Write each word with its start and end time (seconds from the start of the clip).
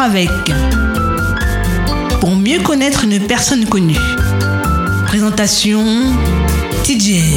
avec. 0.00 0.30
Pour 2.20 2.36
mieux 2.36 2.60
connaître 2.60 3.04
une 3.04 3.26
personne 3.26 3.66
connue. 3.66 3.98
Présentation 5.06 5.84
TJ. 6.84 7.36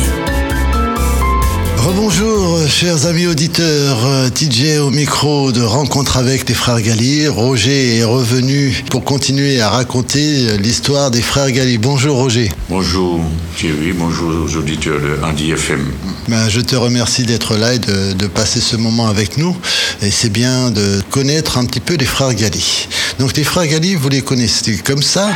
Rebonjour, 1.77 2.67
chers 2.67 3.05
amis 3.05 3.27
auditeurs. 3.27 3.99
TJ 4.33 4.79
au 4.79 4.89
micro 4.89 5.51
de 5.51 5.61
Rencontre 5.61 6.17
avec 6.17 6.49
les 6.49 6.55
frères 6.55 6.81
Gali. 6.81 7.27
Roger 7.27 7.97
est 7.97 8.03
revenu 8.03 8.83
pour 8.89 9.03
continuer 9.03 9.61
à 9.61 9.69
raconter 9.69 10.57
l'histoire 10.57 11.11
des 11.11 11.21
frères 11.21 11.51
Gali. 11.51 11.77
Bonjour 11.77 12.17
Roger. 12.17 12.51
Bonjour 12.67 13.21
Thierry, 13.55 13.93
bonjour 13.93 14.45
aux 14.45 14.55
auditeurs 14.57 14.99
de 14.99 15.19
Andy 15.23 15.51
FM. 15.51 15.85
Ben, 16.27 16.49
je 16.49 16.61
te 16.61 16.75
remercie 16.75 17.23
d'être 17.23 17.55
là 17.55 17.75
et 17.75 17.79
de, 17.79 18.13
de, 18.13 18.27
passer 18.27 18.59
ce 18.59 18.75
moment 18.75 19.07
avec 19.07 19.37
nous. 19.37 19.55
Et 20.01 20.09
c'est 20.09 20.29
bien 20.29 20.71
de 20.71 21.01
connaître 21.11 21.59
un 21.59 21.65
petit 21.65 21.79
peu 21.79 21.95
les 21.95 22.05
frères 22.05 22.33
Gali. 22.33 22.87
Donc 23.19 23.37
les 23.37 23.43
frères 23.43 23.67
Gali, 23.67 23.95
vous 23.95 24.09
les 24.09 24.21
connaissez 24.21 24.77
comme 24.79 25.03
ça? 25.03 25.29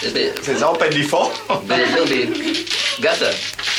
Sezan 0.00 0.70
ou 0.70 0.78
pet 0.80 0.94
li 0.96 1.02
fon? 1.04 1.28
Be, 1.68 1.76
nou 1.92 2.06
be, 2.08 2.22
gata, 3.04 3.28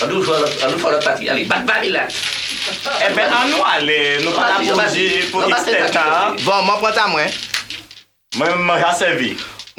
an 0.05 0.11
nou 0.11 0.21
fwa 0.21 0.91
la 0.93 0.99
pati, 1.01 1.29
ale, 1.33 1.47
bat 1.49 1.63
bari 1.65 1.89
la. 1.89 2.03
Eh 2.05 3.07
ebe, 3.07 3.23
an 3.25 3.49
nou 3.49 3.63
ale, 3.65 3.95
nou 4.21 4.35
pa 4.35 4.51
la 4.51 4.59
pouji 4.61 5.07
pou 5.31 5.49
x 5.49 5.65
tetan. 5.65 6.37
Bon, 6.45 6.61
mwen 6.67 6.77
pwanta 6.83 7.07
mwen. 7.09 7.33
Mwen 8.37 8.61
mwen 8.67 8.83
rasevi. 8.83 9.31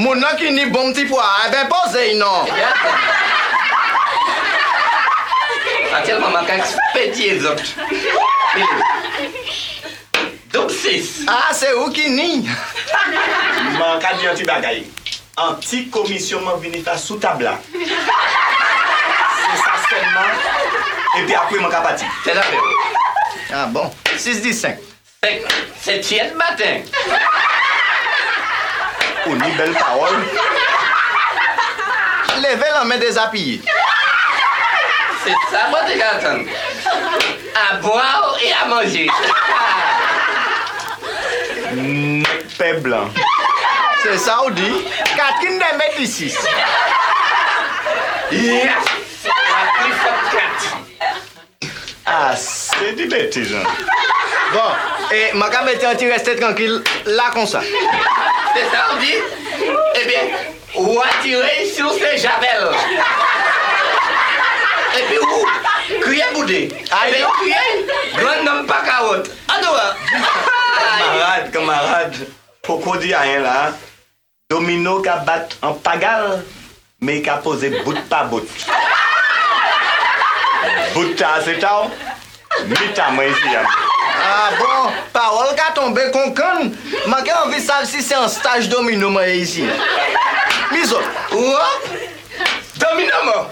Moun 0.02 0.18
nan 0.18 0.34
ki 0.40 0.50
ni 0.56 0.66
bom 0.74 0.90
ti 0.96 1.04
pwa, 1.06 1.28
ebe, 1.46 1.60
eh 1.62 1.68
pose 1.70 2.06
inon. 2.10 2.50
Atyel 6.00 6.18
mwen 6.24 6.34
mwen 6.34 6.48
kak 6.48 6.74
peti 6.96 7.28
egzot. 7.36 7.62
Dok 10.50 10.74
sis. 10.74 11.20
A, 11.30 11.54
se 11.54 11.70
ou 11.78 11.86
ki 11.94 12.10
ni. 12.16 12.42
Mwen 13.78 14.02
kak 14.02 14.18
diyon 14.18 14.34
ti 14.42 14.48
bagay. 14.50 14.82
an 15.36 15.60
ti 15.60 15.88
komisyonman 15.90 16.60
vinita 16.60 16.96
sou 16.98 17.18
tabla. 17.18 17.56
Se 19.42 19.56
sa 19.64 19.74
senman, 19.88 20.36
epi 21.20 21.34
apwe 21.34 21.60
man 21.60 21.70
kapati. 21.70 22.04
Te 22.24 22.34
la 22.34 22.42
pe 22.42 22.56
ou. 22.56 22.82
Ah 23.52 23.66
bon, 23.66 23.90
6-10-5. 24.16 24.76
7-7 25.84 26.34
matin. 26.34 26.84
Ou 29.26 29.34
ni 29.36 29.50
bel 29.56 29.74
parol. 29.76 30.16
Leve 32.42 32.70
lan 32.74 32.88
men 32.88 33.00
de 33.00 33.10
zapiye. 33.12 33.60
Se 35.22 35.36
sa 35.50 35.68
mwen 35.70 35.86
te 35.86 35.98
gantan. 36.00 36.46
A 37.54 37.66
boa 37.84 38.08
ou 38.28 38.40
e 38.40 38.52
a 38.56 38.64
manje. 38.72 39.06
Nè 41.76 42.40
pe 42.56 42.72
blan. 42.84 43.12
Se 44.02 44.18
sa 44.18 44.40
ou 44.42 44.50
di, 44.50 44.68
Katrin 45.14 45.60
de 45.62 45.66
met 45.78 45.94
li 45.94 46.06
sis. 46.10 46.34
Yes! 48.34 48.88
La 49.30 49.60
pli 49.76 49.92
fok 50.00 50.24
Katrin. 50.32 50.80
As, 52.10 52.42
se 52.72 52.88
di 52.98 53.06
beti 53.06 53.44
jan. 53.46 53.62
Bon, 54.50 54.74
e 55.14 55.30
maka 55.38 55.62
meti 55.62 55.86
an 55.86 55.94
ti 56.00 56.08
reste 56.10 56.34
tranquil 56.40 56.80
la 57.14 57.28
kon 57.30 57.46
sa. 57.46 57.62
Se 57.62 58.64
sa 58.72 58.80
ou 58.90 58.98
di, 59.04 59.12
e 59.14 60.00
eh 60.00 60.04
ben, 60.10 60.34
ou 60.82 60.98
atire 61.04 61.54
sou 61.70 61.94
se 61.94 62.10
javel. 62.24 62.74
E 64.98 65.04
pi 65.12 65.22
ou, 65.28 65.46
kriye 66.02 66.26
boudé. 66.34 66.60
A 66.90 67.06
eh 67.06 67.14
be 67.14 67.22
ou 67.28 67.38
kriye, 67.38 67.62
grand 68.18 68.42
nam 68.50 68.66
pa 68.66 68.82
karot. 68.82 69.30
Ano 69.46 69.78
wa? 69.78 69.88
Kamarade, 70.10 71.54
kamarade. 71.54 72.30
Poko 72.66 72.98
di 72.98 73.14
a 73.14 73.24
yon 73.30 73.46
la, 73.46 73.56
ha? 73.62 73.90
Domino 74.52 75.00
ka 75.00 75.24
bat 75.24 75.54
an 75.64 75.78
pagal, 75.80 76.42
me 77.00 77.22
ka 77.24 77.38
pose 77.40 77.70
bout 77.84 77.96
pa 78.10 78.24
bout. 78.28 78.44
Bout 80.92 81.16
ta 81.16 81.40
se 81.40 81.54
ta 81.56 81.70
ou, 81.80 81.88
mi 82.68 82.90
ta 82.92 83.06
mwen 83.16 83.32
si 83.32 83.48
yam. 83.48 83.64
Ah 84.20 84.50
bon, 84.58 84.92
parol 85.14 85.54
ka 85.56 85.70
tombe 85.72 86.04
konkan, 86.12 86.68
manke 87.08 87.32
anvi 87.32 87.62
sav 87.64 87.88
si 87.88 88.04
se 88.04 88.12
an 88.12 88.28
staj 88.28 88.68
domino 88.68 89.08
mwen 89.08 89.32
e 89.32 89.40
isi. 89.40 89.64
Miso, 90.68 91.00
ou 91.32 91.56
an, 91.56 91.88
domino 92.76 93.24
mwen. 93.24 93.42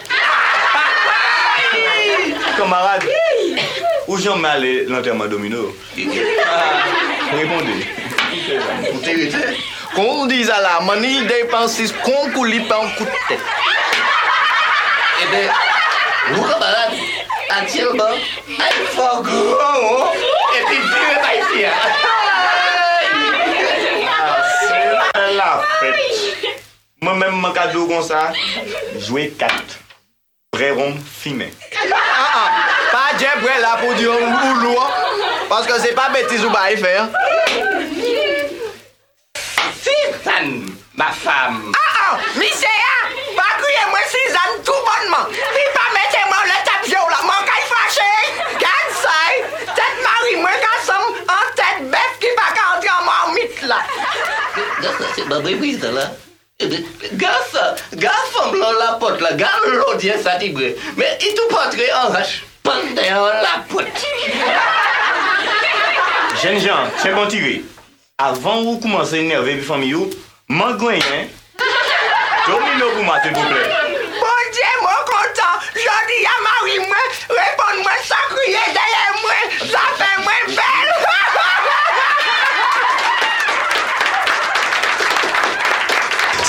Kamarade, 2.60 3.09
ou 4.05 4.21
jom 4.21 4.44
me 4.44 4.53
ale 4.53 4.77
lanterman 4.93 5.33
domino? 5.33 5.72
Ah, 6.44 6.84
reponde. 7.33 7.81
Ou 8.93 9.00
te 9.00 9.16
yote? 9.16 9.71
Kon 9.95 10.28
diz 10.31 10.51
ala, 10.51 10.81
mani 10.87 11.27
depansis 11.27 11.93
kon 12.05 12.31
kulipan 12.34 12.93
kutte. 12.99 13.37
Ebe, 15.23 15.43
eh 15.45 15.71
luka 16.34 16.55
balat, 16.61 16.93
atil 17.59 17.91
ban, 17.99 18.15
ay 18.62 18.77
fogon, 18.95 19.55
oh, 19.59 19.78
oh. 19.91 20.06
epi 20.55 20.78
vire 20.78 21.17
pa 21.23 21.31
iti 21.34 21.65
ya. 21.65 21.73
Ase 24.31 24.81
ah, 25.15 25.31
la 25.34 25.51
fet. 25.81 25.97
Mwen 27.01 27.19
men 27.19 27.39
mwen 27.41 27.57
kado 27.57 27.87
kon 27.91 28.05
sa, 28.07 28.28
jwe 29.09 29.31
kat. 29.41 29.78
Bre 30.55 30.71
ron 30.77 30.95
fime. 31.01 31.51
Ah, 31.75 32.45
ah, 32.45 32.49
pa 32.93 33.05
dje 33.19 33.33
bre 33.43 33.59
la 33.62 33.77
pou 33.83 33.99
diyon 33.99 34.22
ou 34.28 34.55
lou 34.62 34.78
an, 34.78 34.95
oh. 34.95 35.45
paske 35.51 35.83
se 35.83 35.95
pa 35.99 36.11
betiz 36.15 36.47
ou 36.47 36.55
ba 36.55 36.69
e 36.71 36.78
fer. 36.78 37.29
Suzanne, 40.20 40.66
ma 40.97 41.10
femme. 41.12 41.72
Ah, 41.75 42.12
ah, 42.12 42.19
misea, 42.36 42.94
bagouye 43.36 43.84
mwen 43.91 44.04
Suzanne 44.12 44.62
tout 44.64 44.82
bonman. 44.84 45.31
Vi 45.32 45.64
pa 45.72 45.84
mette 45.94 46.20
mwen 46.28 46.44
le 46.50 46.58
tapjou 46.66 47.06
la, 47.08 47.20
mwen 47.25 47.47
kay 47.48 47.62
fache. 47.70 48.10
Gad 48.60 48.91
say, 49.00 49.41
tet 49.75 50.03
mari 50.04 50.36
mwen 50.42 50.60
kasam 50.60 51.04
an 51.25 51.54
tet 51.56 51.80
bef 51.94 52.19
ki 52.20 52.34
baka 52.36 52.66
antre 52.75 52.92
an 52.92 53.09
mwen 53.09 53.34
mit 53.38 53.62
la. 53.64 53.80
Gasa, 54.82 55.14
se 55.14 55.25
babay 55.30 55.56
wiza 55.62 55.92
la. 55.97 56.06
Gasa, 57.16 57.64
gasa 57.97 58.47
mblon 58.50 58.78
la 58.78 58.92
pot 59.00 59.20
la, 59.25 59.32
gam 59.41 59.69
lodye 59.72 60.20
satibre. 60.22 60.75
Me 61.00 61.12
itou 61.30 61.48
patre 61.54 61.88
an 61.97 62.12
rache, 62.12 62.44
pande 62.62 63.09
an 63.09 63.42
la 63.47 63.59
pot. 63.72 64.06
Jen 66.42 66.60
Jean, 66.60 66.91
chen 67.00 67.14
bon 67.16 67.28
tiri. 67.28 67.62
avan 68.20 68.66
ou 68.66 68.81
koumanse 68.81 69.16
enerve 69.16 69.54
bi 69.56 69.64
fami 69.64 69.94
ou, 69.94 70.10
man 70.48 70.76
gwenyen, 70.78 71.28
domino 72.47 72.91
pou 72.94 73.04
ma, 73.06 73.16
se 73.25 73.32
pouple. 73.32 73.62
Bon 74.20 74.50
diye, 74.56 74.72
mwen 74.82 75.00
kontan, 75.08 75.64
jodi 75.86 76.20
ya 76.26 76.36
mari 76.44 76.76
mwen, 76.84 77.16
repon 77.32 77.80
mwen 77.80 78.04
sa 78.10 78.20
kriye 78.34 78.66
deye 78.76 79.06
mwen, 79.22 79.56
sa 79.72 79.86
fe 79.97 80.10
mwen 80.26 80.53
fe. 80.53 80.79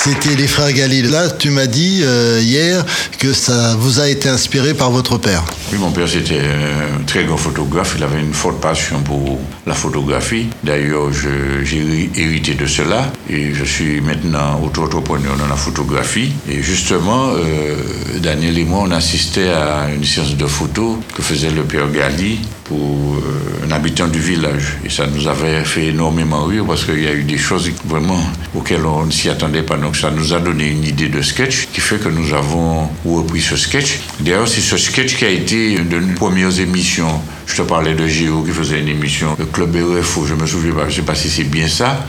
C'était 0.03 0.35
les 0.35 0.47
frères 0.47 0.73
Gali. 0.73 1.03
Là, 1.03 1.29
tu 1.29 1.51
m'as 1.51 1.67
dit 1.67 2.01
euh, 2.01 2.39
hier 2.41 2.83
que 3.19 3.33
ça 3.33 3.75
vous 3.75 3.99
a 3.99 4.09
été 4.09 4.29
inspiré 4.29 4.73
par 4.73 4.89
votre 4.89 5.19
père. 5.19 5.43
Oui, 5.71 5.77
mon 5.77 5.91
père 5.91 6.09
c'était 6.09 6.39
un 6.39 7.03
très 7.03 7.25
grand 7.25 7.37
photographe. 7.37 7.93
Il 7.97 8.03
avait 8.03 8.19
une 8.19 8.33
forte 8.33 8.59
passion 8.59 8.99
pour 9.01 9.37
la 9.67 9.75
photographie. 9.75 10.47
D'ailleurs, 10.63 11.13
j'ai 11.13 12.09
hérité 12.15 12.55
de 12.55 12.65
cela 12.65 13.11
et 13.29 13.53
je 13.53 13.63
suis 13.63 14.01
maintenant 14.01 14.59
auto-entrepreneur 14.63 15.37
dans 15.37 15.47
la 15.47 15.55
photographie. 15.55 16.31
Et 16.49 16.63
justement, 16.63 17.33
euh, 17.35 17.75
Daniel 18.23 18.57
et 18.57 18.65
moi, 18.65 18.79
on 18.87 18.91
assistait 18.91 19.49
à 19.49 19.87
une 19.93 20.03
séance 20.03 20.35
de 20.35 20.47
photo 20.47 20.99
que 21.15 21.21
faisait 21.21 21.51
le 21.51 21.61
père 21.61 21.91
Gali 21.91 22.39
euh, 22.75 23.65
un 23.65 23.71
habitant 23.71 24.07
du 24.07 24.19
village. 24.19 24.77
Et 24.85 24.89
ça 24.89 25.07
nous 25.07 25.27
avait 25.27 25.63
fait 25.63 25.87
énormément 25.87 26.45
rire 26.45 26.63
parce 26.65 26.85
qu'il 26.85 27.01
y 27.01 27.07
a 27.07 27.13
eu 27.13 27.23
des 27.23 27.37
choses 27.37 27.71
vraiment 27.85 28.19
auxquelles 28.55 28.85
on 28.85 29.05
ne 29.05 29.11
s'y 29.11 29.29
attendait 29.29 29.63
pas. 29.63 29.77
Donc 29.77 29.95
ça 29.95 30.11
nous 30.11 30.33
a 30.33 30.39
donné 30.39 30.69
une 30.69 30.83
idée 30.83 31.09
de 31.09 31.21
sketch 31.21 31.67
qui 31.73 31.81
fait 31.81 31.97
que 31.97 32.09
nous 32.09 32.33
avons 32.33 32.89
repris 33.05 33.41
ce 33.41 33.55
sketch. 33.55 33.99
D'ailleurs, 34.19 34.47
c'est 34.47 34.61
ce 34.61 34.77
sketch 34.77 35.15
qui 35.15 35.25
a 35.25 35.29
été 35.29 35.73
une 35.73 35.89
de 35.89 35.99
nos 35.99 36.15
premières 36.15 36.59
émissions. 36.59 37.21
Je 37.47 37.55
te 37.55 37.61
parlais 37.63 37.95
de 37.95 38.07
Géo 38.07 38.43
qui 38.43 38.51
faisait 38.51 38.79
une 38.79 38.87
émission, 38.87 39.35
le 39.37 39.45
Club 39.45 39.75
RFO, 39.75 40.25
je 40.25 40.35
me 40.35 40.45
souviens 40.45 40.73
pas, 40.73 40.89
je 40.89 40.97
sais 40.97 41.01
pas 41.01 41.15
si 41.15 41.29
c'est 41.29 41.43
bien 41.43 41.67
ça, 41.67 42.05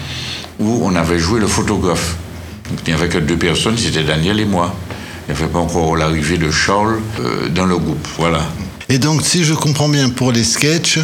où 0.61 0.81
on 0.85 0.95
avait 0.95 1.19
joué 1.19 1.41
le 1.41 1.49
photographe. 1.49 2.17
Il 2.87 2.95
n'y 2.95 2.99
avait 2.99 3.09
que 3.09 3.19
deux 3.19 3.37
personnes, 3.37 3.77
c'était 3.77 4.05
Daniel 4.05 4.39
et 4.41 4.45
moi. 4.45 4.75
Il 5.27 5.35
n'y 5.35 5.41
avait 5.41 5.51
pas 5.51 5.59
encore 5.59 5.97
l'arrivée 5.97 6.39
de 6.39 6.51
Charles 6.51 7.01
euh, 7.21 7.49
dans 7.49 7.67
le 7.67 7.77
groupe. 7.77 8.07
Voilà. 8.19 8.43
Et 8.93 8.99
donc, 8.99 9.23
si 9.23 9.43
je 9.43 9.55
comprends 9.55 9.89
bien 9.89 10.11
pour 10.11 10.33
les 10.33 10.45
sketchs, 10.45 10.99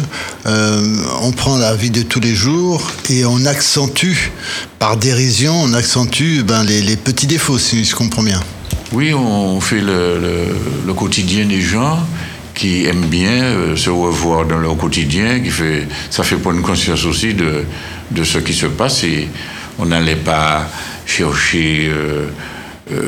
euh, 0.45 0.97
on 1.23 1.31
prend 1.31 1.57
la 1.57 1.73
vie 1.73 1.89
de 1.89 2.03
tous 2.03 2.19
les 2.19 2.35
jours 2.35 2.83
et 3.09 3.25
on 3.25 3.43
accentue, 3.45 4.29
par 4.77 4.95
dérision, 4.95 5.59
on 5.59 5.73
accentue 5.73 6.43
ben, 6.43 6.63
les, 6.63 6.95
petits 6.97 7.25
défauts, 7.25 7.57
si 7.57 7.83
je 7.83 7.95
comprends 7.95 8.21
bien. 8.21 8.39
Oui, 8.91 9.11
on 9.11 9.59
fait 9.59 9.81
le, 9.81 10.93
quotidien 10.95 11.47
des 11.47 11.61
gens 11.61 11.97
qui 12.53 12.85
aiment 12.85 13.07
bien 13.07 13.41
euh, 13.41 13.75
se 13.75 13.89
revoir 13.89 14.45
dans 14.45 14.59
leur 14.59 14.77
quotidien, 14.77 15.39
qui 15.39 15.49
fait, 15.49 15.87
ça 16.11 16.21
fait 16.21 16.35
prendre 16.35 16.61
conscience 16.61 17.05
aussi 17.05 17.33
de, 17.33 17.63
de 18.11 18.23
ce 18.23 18.37
qui 18.37 18.53
se 18.53 18.67
passe 18.67 19.03
et 19.03 19.27
on 19.79 19.87
n'allait 19.87 20.15
pas 20.15 20.69
chercher 21.07 21.89
euh, 21.89 22.27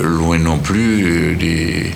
loin 0.01 0.39
non 0.39 0.57
plus 0.57 1.35
des, 1.35 1.91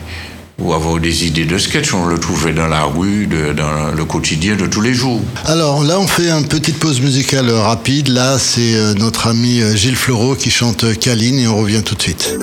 ou 0.59 0.73
avoir 0.73 0.99
des 0.99 1.25
idées 1.25 1.45
de 1.45 1.57
sketch. 1.57 1.93
On 1.93 2.05
le 2.05 2.19
trouvait 2.19 2.53
dans 2.53 2.67
la 2.67 2.83
rue, 2.83 3.27
dans 3.27 3.91
le 3.95 4.05
quotidien 4.05 4.55
de 4.55 4.65
tous 4.65 4.81
les 4.81 4.93
jours. 4.93 5.21
Alors 5.45 5.83
là, 5.83 5.99
on 5.99 6.07
fait 6.07 6.29
une 6.29 6.47
petite 6.47 6.79
pause 6.79 7.01
musicale 7.01 7.49
rapide. 7.49 8.07
Là, 8.09 8.37
c'est 8.39 8.75
euh, 8.75 8.93
notre 8.93 9.27
ami 9.27 9.61
euh, 9.61 9.75
Gilles 9.75 9.95
Fleureau 9.95 10.35
qui 10.35 10.49
chante 10.49 10.97
Caline 10.99 11.39
et 11.39 11.47
on 11.47 11.57
revient 11.57 11.83
tout 11.83 11.95
de 11.95 12.01
suite. 12.01 12.37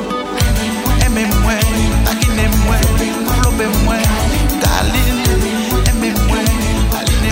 aimez-moi, 1.07 1.53
taquinez-moi, 2.05 2.77
enveloppez-moi, 3.29 3.95
Galine, 4.61 5.23
aimez-moi. 5.91 6.39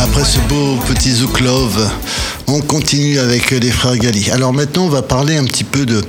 Après 0.00 0.24
ce 0.24 0.38
beau 0.48 0.76
petit 0.88 1.12
Zouk 1.12 1.40
Love, 1.40 1.90
on 2.48 2.60
continue 2.60 3.18
avec 3.18 3.50
les 3.50 3.70
frères 3.70 3.96
Gali. 3.96 4.30
Alors 4.30 4.52
maintenant, 4.52 4.84
on 4.84 4.88
va 4.88 5.02
parler 5.02 5.36
un 5.36 5.44
petit 5.44 5.64
peu 5.64 5.86
de 5.86 6.02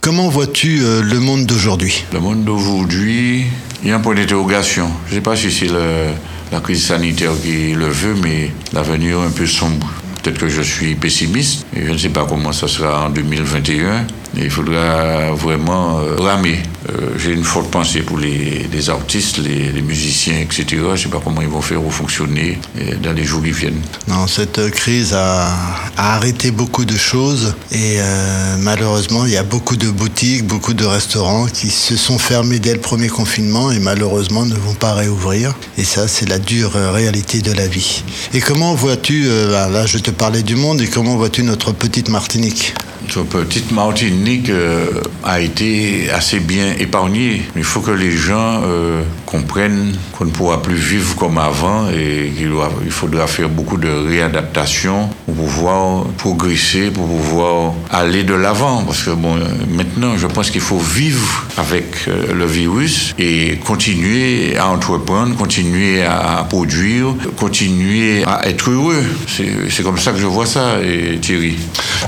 comment 0.00 0.28
vois-tu 0.28 0.80
euh, 0.82 1.02
le 1.02 1.20
monde 1.20 1.46
d'aujourd'hui? 1.46 2.04
Le 2.12 2.20
monde 2.20 2.44
d'aujourd'hui, 2.44 3.46
il 3.82 3.88
y 3.88 3.92
a 3.92 3.96
un 3.96 4.00
point 4.00 4.14
d'interrogation. 4.14 4.88
Je 5.06 5.12
ne 5.12 5.18
sais 5.18 5.22
pas 5.22 5.36
si 5.36 5.50
c'est 5.52 5.66
le- 5.68 6.10
la 6.52 6.60
crise 6.60 6.84
sanitaire 6.86 7.32
qui 7.42 7.72
le 7.74 7.86
veut, 7.88 8.14
mais 8.22 8.52
l'avenir 8.72 9.18
est 9.20 9.26
un 9.26 9.30
peu 9.30 9.46
sombre. 9.46 9.86
Peut-être 10.22 10.38
que 10.38 10.48
je 10.48 10.62
suis 10.62 10.94
pessimiste 10.94 11.66
et 11.76 11.84
je 11.86 11.90
ne 11.92 11.98
sais 11.98 12.08
pas 12.08 12.24
comment 12.28 12.52
ça 12.52 12.66
sera 12.68 13.06
en 13.06 13.10
2021. 13.10 14.06
Et 14.38 14.44
il 14.44 14.50
faudra 14.50 15.32
vraiment 15.32 15.98
euh, 16.00 16.16
ramer. 16.16 16.58
Euh, 16.90 17.16
J'ai 17.18 17.32
une 17.32 17.42
forte 17.44 17.70
pensée 17.70 18.00
pour 18.00 18.18
les, 18.18 18.68
les 18.70 18.90
artistes, 18.90 19.38
les, 19.38 19.72
les 19.72 19.80
musiciens, 19.82 20.38
etc. 20.40 20.64
Je 20.70 20.90
ne 20.90 20.96
sais 20.96 21.08
pas 21.08 21.20
comment 21.24 21.40
ils 21.40 21.48
vont 21.48 21.62
faire 21.62 21.82
ou 21.84 21.90
fonctionner 21.90 22.58
euh, 22.78 22.96
dans 23.02 23.12
les 23.12 23.24
jours 23.24 23.42
qui 23.42 23.52
viennent. 23.52 23.80
Non, 24.08 24.26
cette 24.26 24.58
euh, 24.58 24.68
crise 24.68 25.14
a, 25.14 25.48
a 25.96 26.16
arrêté 26.16 26.50
beaucoup 26.50 26.84
de 26.84 26.96
choses 26.96 27.54
et 27.72 27.96
euh, 27.98 28.56
malheureusement, 28.58 29.24
il 29.24 29.32
y 29.32 29.38
a 29.38 29.42
beaucoup 29.42 29.76
de 29.76 29.88
boutiques, 29.88 30.46
beaucoup 30.46 30.74
de 30.74 30.84
restaurants 30.84 31.46
qui 31.46 31.70
se 31.70 31.96
sont 31.96 32.18
fermés 32.18 32.58
dès 32.58 32.74
le 32.74 32.80
premier 32.80 33.08
confinement 33.08 33.70
et 33.72 33.78
malheureusement 33.78 34.44
ne 34.44 34.54
vont 34.54 34.74
pas 34.74 34.92
réouvrir. 34.92 35.54
Et 35.78 35.84
ça, 35.84 36.08
c'est 36.08 36.28
la 36.28 36.38
dure 36.38 36.72
réalité 36.72 37.40
de 37.40 37.52
la 37.52 37.66
vie. 37.66 38.02
Et 38.34 38.40
comment 38.40 38.74
vois-tu, 38.74 39.28
bah, 39.50 39.70
là 39.70 39.86
je 39.86 39.96
te 39.98 40.10
parlais 40.10 40.42
du 40.42 40.56
monde, 40.56 40.80
et 40.82 40.88
comment 40.88 41.16
vois-tu 41.16 41.42
notre 41.42 41.72
petite 41.72 42.10
Martinique? 42.10 42.74
Notre 43.02 43.24
petite 43.24 43.70
Martinique 43.70 44.25
euh, 44.48 45.02
a 45.24 45.40
été 45.40 46.10
assez 46.10 46.40
bien 46.40 46.74
épargnée. 46.78 47.42
Il 47.56 47.64
faut 47.64 47.80
que 47.80 47.92
les 47.92 48.10
gens 48.10 48.62
euh, 48.64 49.02
comprennent 49.26 49.92
qu'on 50.12 50.24
ne 50.24 50.30
pourra 50.30 50.62
plus 50.62 50.76
vivre 50.76 51.14
comme 51.16 51.36
avant 51.36 51.90
et 51.90 52.32
qu'il 52.36 52.90
faudra 52.90 53.26
faire 53.26 53.48
beaucoup 53.48 53.76
de 53.76 53.88
réadaptation 53.88 55.10
pour 55.26 55.34
pouvoir 55.34 56.04
progresser, 56.16 56.90
pour 56.90 57.06
pouvoir 57.06 57.74
aller 57.90 58.22
de 58.22 58.34
l'avant. 58.34 58.84
Parce 58.84 59.02
que 59.02 59.10
bon, 59.10 59.36
maintenant, 59.68 60.16
je 60.16 60.26
pense 60.26 60.50
qu'il 60.50 60.60
faut 60.60 60.78
vivre 60.78 61.44
avec 61.58 61.86
euh, 62.08 62.32
le 62.32 62.46
virus 62.46 63.14
et 63.18 63.58
continuer 63.64 64.56
à 64.56 64.68
entreprendre, 64.68 65.36
continuer 65.36 66.02
à 66.02 66.46
produire, 66.48 67.14
continuer 67.36 68.24
à 68.24 68.48
être 68.48 68.70
heureux. 68.70 69.02
C'est 69.26 69.82
comme 69.82 69.98
ça 69.98 70.12
que 70.12 70.18
je 70.18 70.26
vois 70.26 70.46
ça, 70.46 70.80
et 70.82 71.18
Thierry. 71.18 71.56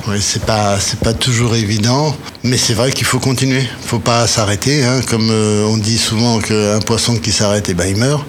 Oui, 0.06 0.16
c'est 0.20 0.44
pas 0.44 0.78
pas 1.02 1.14
toujours 1.14 1.54
évident, 1.54 2.16
mais 2.49 2.57
c'est 2.57 2.75
vrai 2.75 2.90
qu'il 2.90 3.07
faut 3.07 3.19
continuer. 3.19 3.62
Faut 3.87 3.99
pas 3.99 4.26
s'arrêter, 4.26 4.85
hein. 4.85 5.00
comme 5.07 5.28
euh, 5.31 5.67
on 5.67 5.76
dit 5.76 5.99
souvent 5.99 6.40
qu'un 6.40 6.81
poisson 6.81 7.17
qui 7.17 7.31
s'arrête, 7.31 7.67
eh 7.69 7.75
ben 7.75 7.87
il 7.87 7.97
meurt. 7.97 8.26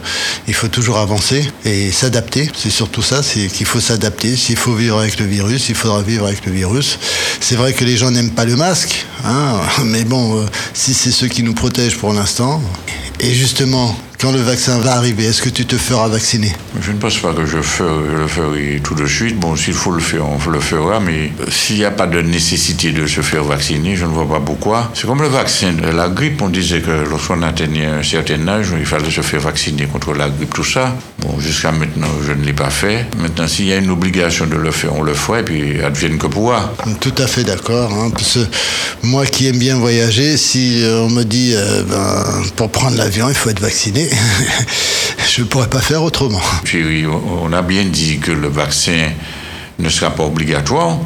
Il 0.48 0.54
faut 0.54 0.68
toujours 0.68 0.98
avancer 0.98 1.50
et 1.66 1.92
s'adapter. 1.92 2.50
C'est 2.56 2.70
surtout 2.70 3.02
ça, 3.02 3.24
c'est 3.24 3.48
qu'il 3.48 3.66
faut 3.66 3.80
s'adapter. 3.80 4.36
S'il 4.36 4.58
faut 4.58 4.74
vivre 4.74 5.00
avec 5.00 5.20
le 5.20 5.26
virus, 5.26 5.70
il 5.70 5.76
faudra 5.76 6.02
vivre 6.02 6.26
avec 6.26 6.46
le 6.46 6.52
virus. 6.52 7.00
C'est 7.40 7.56
vrai 7.56 7.74
que 7.74 7.86
les 7.86 7.96
gens 7.96 8.12
n'aiment 8.12 8.32
pas 8.32 8.46
le 8.46 8.58
masque, 8.58 9.06
hein, 9.24 9.60
mais 9.86 10.04
bon, 10.04 10.42
euh, 10.42 10.46
si 10.74 10.94
c'est 10.94 11.12
ce 11.12 11.26
qui 11.26 11.42
nous 11.42 11.54
protège 11.54 11.98
pour 11.98 12.14
l'instant. 12.14 12.62
Et 13.22 13.34
justement, 13.34 13.98
quand 14.20 14.32
le 14.34 14.40
vaccin 14.42 14.80
va 14.80 14.96
arriver, 14.98 15.26
est-ce 15.26 15.42
que 15.42 15.48
tu 15.50 15.66
te 15.66 15.78
feras 15.78 16.10
vacciner? 16.10 16.52
Je 16.82 16.92
ne 16.92 16.98
pense 16.98 17.18
pas 17.20 17.32
que 17.34 17.46
je, 17.46 17.62
ferai- 17.62 18.06
je 18.12 18.18
le 18.18 18.28
ferai 18.28 18.82
tout 18.84 18.94
de 18.94 19.06
suite. 19.08 19.40
Bon, 19.40 19.56
s'il 19.56 19.74
faut 19.74 19.92
le 19.92 20.02
faire, 20.02 20.24
on 20.28 20.50
le 20.52 20.60
fera, 20.60 21.00
mais 21.00 21.32
s'il 21.50 21.78
n'y 21.78 21.86
a 21.86 21.92
pas 21.92 22.06
de 22.06 22.22
nécessité 22.22 22.92
de 22.92 23.08
se 23.08 23.22
faire 23.22 23.46
vacciner, 23.46 23.96
je 23.96 24.04
ne 24.04 24.10
vois 24.10 24.28
pas 24.28 24.42
pourquoi. 24.46 24.92
C'est 24.94 25.08
comme 25.08 25.22
le 25.22 25.30
vaccin 25.30 25.72
de 25.72 25.88
la 25.88 26.10
grippe. 26.10 26.42
On 26.42 26.50
disait 26.50 26.82
que 26.82 26.92
lorsqu'on 27.10 27.42
atteignait 27.44 27.86
un 27.86 28.04
certain 28.04 28.46
âge, 28.50 28.68
il 28.78 28.86
fallait 28.86 29.10
se 29.10 29.22
faire 29.22 29.40
vacciner 29.40 29.86
contre 29.86 30.14
la 30.14 30.28
grippe, 30.30 30.54
tout 30.54 30.66
ça. 30.66 30.94
Bon, 31.20 31.40
jusqu'à 31.40 31.72
maintenant, 31.72 32.08
je 32.26 32.34
ne 32.34 32.44
l'ai 32.44 32.54
pas 32.54 32.70
fait. 32.70 33.06
Maintenant, 33.20 33.48
s'il 33.48 33.68
y 33.68 33.74
a 33.74 33.78
une 33.78 33.90
obligation 33.90 34.48
de 34.48 34.56
le 34.58 34.72
faire, 34.72 34.94
on 34.96 35.02
le 35.04 35.14
fera, 35.14 35.40
et 35.40 35.44
puis 35.44 35.82
advienne 35.82 36.18
que 36.18 36.28
pourra. 36.28 36.74
Tout 37.00 37.16
à 37.20 37.28
fait 37.28 37.46
d'accord. 37.46 37.92
hein, 37.94 38.10
parce 38.10 38.34
que 38.34 38.40
moi 39.04 39.26
qui 39.26 39.48
aime 39.48 39.58
bien 39.60 39.78
voyager, 39.78 40.36
si 40.36 40.84
euh, 40.84 41.04
on 41.06 41.10
me 41.10 41.24
dit 41.24 41.54
euh, 41.56 41.84
ben, 41.84 42.26
pour 42.58 42.70
prendre 42.70 42.98
l'avion, 42.98 43.30
il 43.30 43.36
faut 43.36 43.50
être 43.50 43.62
vacciné, 43.62 44.09
je 45.30 45.42
ne 45.42 45.48
pourrais 45.48 45.70
pas 45.70 45.82
faire 45.82 46.04
autrement. 46.04 46.42
Chérie, 46.66 47.06
on 47.08 47.51
a 47.54 47.62
bien 47.62 47.86
dit 47.86 48.20
que 48.20 48.32
le 48.32 48.48
vaccin 48.48 49.10
ne 49.80 49.89
sera 49.89 50.12
pas 50.12 50.24
obligatoire, 50.24 50.98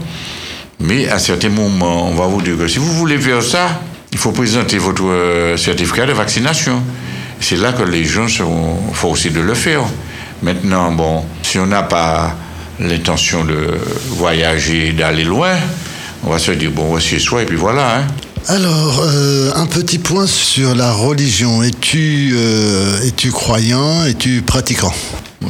mais 0.79 1.07
à 1.09 1.19
certains 1.19 1.49
moments, 1.49 2.07
on 2.07 2.15
va 2.15 2.27
vous 2.27 2.41
dire 2.41 2.57
que 2.57 2.67
si 2.67 2.79
vous 2.79 2.93
voulez 2.93 3.17
faire 3.17 3.43
ça, 3.43 3.81
il 4.11 4.17
faut 4.17 4.31
présenter 4.31 4.77
votre 4.77 5.05
euh, 5.05 5.57
certificat 5.57 6.05
de 6.05 6.13
vaccination. 6.13 6.81
C'est 7.39 7.57
là 7.57 7.73
que 7.73 7.83
les 7.83 8.05
gens 8.05 8.27
seront 8.27 8.77
forcés 8.93 9.31
de 9.31 9.41
le 9.41 9.53
faire. 9.53 9.81
Maintenant, 10.41 10.91
bon, 10.91 11.23
si 11.41 11.57
on 11.57 11.65
n'a 11.65 11.83
pas 11.83 12.35
l'intention 12.79 13.43
de 13.43 13.77
voyager, 14.09 14.93
d'aller 14.93 15.23
loin, 15.23 15.55
on 16.23 16.29
va 16.29 16.39
se 16.39 16.51
dire, 16.51 16.71
bon, 16.71 16.99
chez 16.99 17.19
soi 17.19 17.43
et 17.43 17.45
puis 17.45 17.57
voilà. 17.57 17.97
Hein. 17.97 18.07
Alors, 18.47 19.01
euh, 19.05 19.51
un 19.55 19.65
petit 19.65 19.99
point 19.99 20.27
sur 20.27 20.75
la 20.75 20.91
religion. 20.91 21.63
Es-tu 21.63 22.33
euh, 22.35 23.09
croyant? 23.31 24.03
Es-tu 24.05 24.41
pratiquant? 24.41 24.93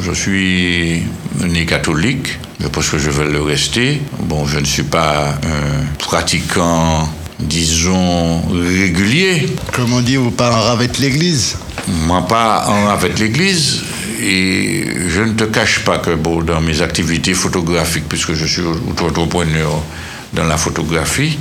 Je 0.00 0.12
suis 0.12 1.02
né 1.40 1.66
catholique, 1.66 2.38
je 2.60 2.68
pense 2.68 2.88
que 2.90 2.98
je 2.98 3.10
vais 3.10 3.24
le 3.30 3.42
rester. 3.42 4.00
Bon, 4.20 4.46
je 4.46 4.58
ne 4.58 4.64
suis 4.64 4.82
pas 4.84 5.30
un 5.42 5.84
pratiquant, 5.98 7.08
disons, 7.40 8.42
régulier. 8.52 9.48
Comme 9.72 9.92
on 9.92 10.00
dit, 10.00 10.16
vous 10.16 10.30
pas 10.30 10.70
avec 10.70 10.98
l'église? 10.98 11.56
Moi, 12.06 12.26
pas 12.28 12.66
en- 12.68 12.88
avec 12.88 13.18
l'Église. 13.18 13.82
Et 14.22 14.84
je 15.08 15.20
ne 15.20 15.32
te 15.32 15.44
cache 15.44 15.80
pas 15.84 15.98
que 15.98 16.14
bon, 16.14 16.42
dans 16.42 16.60
mes 16.60 16.80
activités 16.80 17.34
photographiques, 17.34 18.08
puisque 18.08 18.34
je 18.34 18.46
suis 18.46 18.62
auto-entrepreneur 18.62 19.82
dans 20.32 20.44
la 20.44 20.56
photographie, 20.56 21.38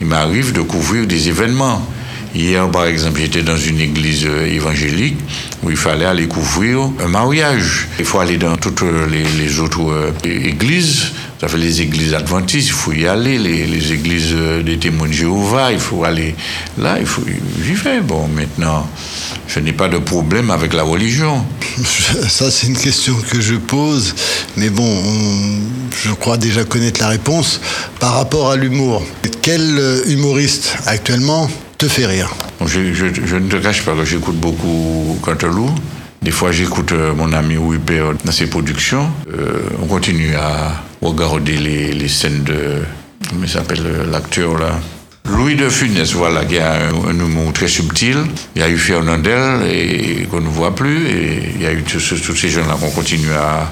il 0.00 0.06
m'arrive 0.06 0.52
de 0.52 0.60
couvrir 0.60 1.06
des 1.06 1.28
événements. 1.28 1.86
Hier, 2.34 2.70
par 2.70 2.84
exemple, 2.84 3.20
j'étais 3.20 3.42
dans 3.42 3.56
une 3.56 3.80
église 3.80 4.26
euh, 4.26 4.46
évangélique 4.46 5.16
où 5.62 5.70
il 5.70 5.76
fallait 5.76 6.04
aller 6.04 6.28
couvrir 6.28 6.90
un 7.02 7.08
mariage. 7.08 7.88
Il 7.98 8.04
faut 8.04 8.20
aller 8.20 8.36
dans 8.36 8.56
toutes 8.56 8.82
les, 8.82 9.58
autres 9.60 9.90
euh, 9.90 10.12
églises. 10.24 11.12
Ça 11.40 11.46
fait 11.46 11.56
les 11.58 11.80
églises 11.82 12.14
adventistes, 12.14 12.66
il 12.68 12.72
faut 12.72 12.92
y 12.92 13.06
aller. 13.06 13.38
Les, 13.38 13.64
les 13.66 13.92
églises 13.92 14.32
euh, 14.32 14.62
des 14.62 14.76
témoins 14.76 15.06
de 15.06 15.12
Jéhovah, 15.12 15.72
il 15.72 15.78
faut 15.78 16.02
aller 16.02 16.34
là. 16.76 16.96
Il 16.98 17.06
faut, 17.06 17.22
j'y 17.64 17.74
vais. 17.74 18.00
Bon, 18.00 18.26
maintenant, 18.26 18.88
je 19.46 19.60
n'ai 19.60 19.72
pas 19.72 19.88
de 19.88 19.98
problème 19.98 20.50
avec 20.50 20.72
la 20.74 20.82
religion. 20.82 21.44
Ça, 22.28 22.50
c'est 22.50 22.66
une 22.66 22.76
question 22.76 23.14
que 23.30 23.40
je 23.40 23.54
pose, 23.54 24.14
mais 24.56 24.68
bon, 24.68 24.82
on- 24.84 25.60
je 26.04 26.12
crois 26.12 26.36
déjà 26.38 26.64
connaître 26.64 27.00
la 27.00 27.08
réponse. 27.08 27.60
Par 28.00 28.14
rapport 28.14 28.50
à 28.50 28.56
l'humour, 28.56 29.04
quel 29.40 29.78
euh, 29.78 30.02
humoriste 30.08 30.76
actuellement 30.86 31.48
te 31.78 31.86
fait 31.86 32.06
rire? 32.06 32.34
Je, 32.66 32.92
je- 32.92 33.14
je 33.24 33.36
ne 33.36 33.48
te 33.48 33.56
cache 33.56 33.82
pas 33.84 33.94
que 33.94 34.04
j'écoute 34.04 34.36
beaucoup 34.36 35.16
Cantelou. 35.22 35.70
Des 36.20 36.32
fois, 36.32 36.50
j'écoute 36.50 36.90
euh, 36.90 37.14
mon 37.14 37.32
ami 37.32 37.56
Wipper 37.56 38.10
dans 38.24 38.32
ses 38.32 38.46
productions. 38.48 39.08
Euh, 39.32 39.60
on 39.80 39.86
continue 39.86 40.34
à 40.34 40.82
regarder 41.02 41.56
les, 41.56 42.08
scènes 42.08 42.44
de. 42.44 42.82
Comment 43.28 43.46
s'appelle 43.46 43.84
l'acteur 44.10 44.58
là 44.58 44.78
Louis 45.30 45.56
de 45.56 45.68
Funès, 45.68 46.12
voilà, 46.14 46.44
qui 46.44 46.58
a 46.58 46.88
un, 46.88 47.52
très 47.52 47.68
subtil. 47.68 48.16
Il 48.56 48.62
y 48.62 48.64
a 48.64 48.68
eu 48.68 48.78
Fernandel, 48.78 49.60
et 49.70 50.26
qu'on 50.30 50.40
ne 50.40 50.48
voit 50.48 50.74
plus. 50.74 51.06
Et 51.06 51.52
il 51.54 51.62
y 51.62 51.66
a 51.66 51.72
eu 51.72 51.82
tous, 51.82 52.00
ces 52.00 52.48
gens-là 52.48 52.76
qu'on 52.80 52.90
continue 52.90 53.32
à, 53.32 53.70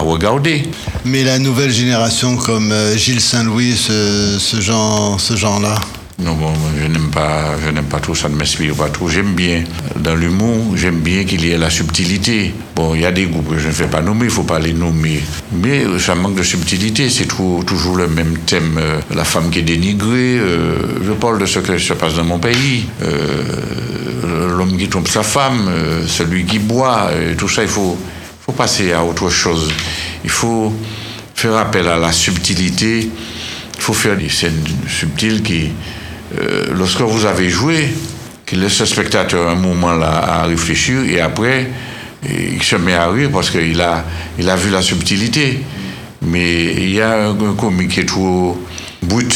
regarder. 0.00 0.62
Mais 1.06 1.24
la 1.24 1.38
nouvelle 1.38 1.70
génération 1.70 2.36
comme 2.36 2.70
euh, 2.70 2.96
Gilles 2.98 3.20
Saint-Louis, 3.20 3.76
ce 3.76 4.60
genre-là. 4.60 5.80
Non, 6.18 6.32
bon, 6.32 6.50
je 6.80 6.86
n'aime 6.86 7.10
pas, 7.10 7.56
je 7.62 7.70
n'aime 7.70 7.84
pas 7.84 8.00
trop, 8.00 8.14
ça 8.14 8.30
ne 8.30 8.36
m'inspire 8.36 8.74
pas 8.74 8.88
trop. 8.88 9.06
J'aime 9.06 9.34
bien, 9.34 9.64
dans 9.96 10.14
l'humour, 10.14 10.74
j'aime 10.74 11.00
bien 11.00 11.24
qu'il 11.24 11.44
y 11.44 11.50
ait 11.50 11.58
la 11.58 11.68
subtilité. 11.68 12.54
Bon, 12.74 12.94
il 12.94 13.02
y 13.02 13.04
a 13.04 13.12
des 13.12 13.26
groupes 13.26 13.50
que 13.50 13.58
je 13.58 13.66
ne 13.66 13.72
fais 13.72 13.86
pas 13.86 14.00
nommer, 14.00 14.22
il 14.24 14.28
ne 14.28 14.32
faut 14.32 14.42
pas 14.42 14.58
les 14.58 14.72
nommer. 14.72 15.20
Mais 15.52 15.84
euh, 15.84 15.98
ça 15.98 16.14
manque 16.14 16.36
de 16.36 16.42
subtilité, 16.42 17.10
c'est 17.10 17.26
toujours 17.26 17.96
le 17.96 18.08
même 18.08 18.38
thème. 18.46 18.78
euh, 18.78 18.98
la 19.14 19.24
femme 19.24 19.50
qui 19.50 19.58
est 19.58 19.62
dénigrée, 19.62 20.38
euh, 20.38 20.78
je 21.04 21.12
parle 21.12 21.38
de 21.38 21.44
ce 21.44 21.58
qui 21.58 21.78
se 21.78 21.92
passe 21.92 22.14
dans 22.14 22.24
mon 22.24 22.38
pays. 22.38 22.86
L'homme 24.24 24.78
qui 24.78 24.88
trompe 24.88 25.08
sa 25.08 25.22
femme, 25.22 25.70
celui 26.06 26.44
qui 26.46 26.58
boit, 26.58 27.10
tout 27.36 27.48
ça, 27.48 27.60
il 27.62 27.68
faut, 27.68 27.98
faut 28.46 28.52
passer 28.52 28.92
à 28.92 29.04
autre 29.04 29.28
chose. 29.28 29.70
Il 30.24 30.30
faut 30.30 30.72
faire 31.34 31.56
appel 31.56 31.86
à 31.88 31.98
la 31.98 32.10
subtilité. 32.10 33.10
Il 33.76 33.82
faut 33.82 33.92
faire 33.92 34.16
des 34.16 34.30
scènes 34.30 34.64
subtiles 34.88 35.42
qui, 35.42 35.70
euh, 36.38 36.66
lorsque 36.76 37.00
vous 37.00 37.24
avez 37.26 37.48
joué, 37.48 37.88
qui 38.44 38.56
laisse 38.56 38.80
le 38.80 38.86
spectateur 38.86 39.48
un 39.48 39.56
moment 39.56 39.94
là 39.94 40.40
à 40.40 40.42
réfléchir 40.44 41.02
et 41.02 41.20
après, 41.20 41.68
il 42.28 42.62
se 42.62 42.76
met 42.76 42.94
à 42.94 43.08
rire 43.10 43.30
parce 43.32 43.50
qu'il 43.50 43.80
a, 43.80 44.04
il 44.38 44.48
a 44.48 44.56
vu 44.56 44.70
la 44.70 44.82
subtilité. 44.82 45.60
Mais 46.22 46.64
il 46.74 46.94
y 46.94 47.00
a 47.00 47.28
un 47.28 47.54
comique 47.54 47.88
qui 47.88 48.00
est 48.00 48.06
trop 48.06 48.60
brut, 49.02 49.34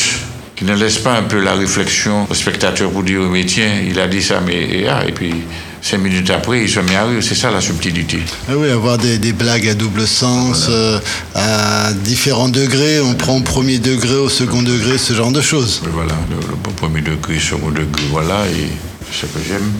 qui 0.57 0.65
ne 0.65 0.75
laisse 0.75 0.99
pas 0.99 1.17
un 1.17 1.23
peu 1.23 1.41
la 1.41 1.55
réflexion 1.55 2.27
au 2.29 2.35
spectateur 2.35 2.91
pour 2.91 3.03
dire, 3.03 3.21
mais 3.21 3.45
tiens, 3.45 3.81
il 3.87 3.99
a 4.01 4.07
dit 4.09 4.23
ça, 4.23 4.41
mais 4.45 4.87
ah, 4.89 5.05
et 5.07 5.13
puis 5.13 5.35
cinq 5.83 5.99
minutes 5.99 6.31
après, 6.31 6.63
il 6.63 6.69
se 6.69 6.81
met 6.81 6.97
à 6.97 7.05
rire. 7.07 7.23
C'est 7.23 7.35
ça 7.35 7.51
la 7.51 7.61
subtilité. 7.61 8.19
Ah 8.49 8.53
oui, 8.57 8.71
avoir 8.71 8.99
des, 8.99 9.19
des 9.19 9.33
blagues 9.33 9.69
à 9.69 9.75
double 9.75 10.07
sens, 10.07 10.67
euh, 10.69 10.99
à 11.35 11.93
différents 11.93 12.49
degrés. 12.49 13.01
On 13.01 13.15
prend 13.15 13.37
au 13.39 13.43
premier 13.43 13.79
degré, 13.79 14.15
au 14.17 14.29
second 14.29 14.63
degré, 14.63 14.99
ce 14.99 15.15
genre 15.15 15.33
de 15.33 15.41
choses. 15.41 15.83
Et 15.85 15.91
voilà, 15.93 16.15
le, 16.31 16.37
le 16.37 16.73
premier 16.77 17.01
degré, 17.01 17.39
second 17.39 17.71
degré, 17.71 18.03
voilà, 18.11 18.47
et 18.47 18.69
c'est 19.13 19.27
ce 19.27 19.33
que 19.33 19.39
j'aime. 19.47 19.71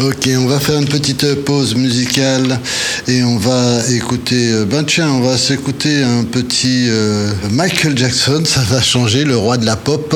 Ok, 0.00 0.28
on 0.38 0.46
va 0.46 0.60
faire 0.60 0.78
une 0.78 0.86
petite 0.86 1.34
pause 1.44 1.74
musicale 1.74 2.60
et 3.08 3.24
on 3.24 3.36
va 3.36 3.80
écouter. 3.90 4.52
euh, 4.52 4.64
Ben 4.64 4.84
tiens, 4.84 5.08
on 5.10 5.20
va 5.20 5.36
s'écouter 5.36 6.04
un 6.04 6.22
petit 6.22 6.86
euh, 6.88 7.32
Michael 7.50 7.98
Jackson. 7.98 8.42
Ça 8.44 8.60
va 8.60 8.80
changer, 8.80 9.24
le 9.24 9.36
roi 9.36 9.56
de 9.56 9.66
la 9.66 9.74
pop. 9.74 10.14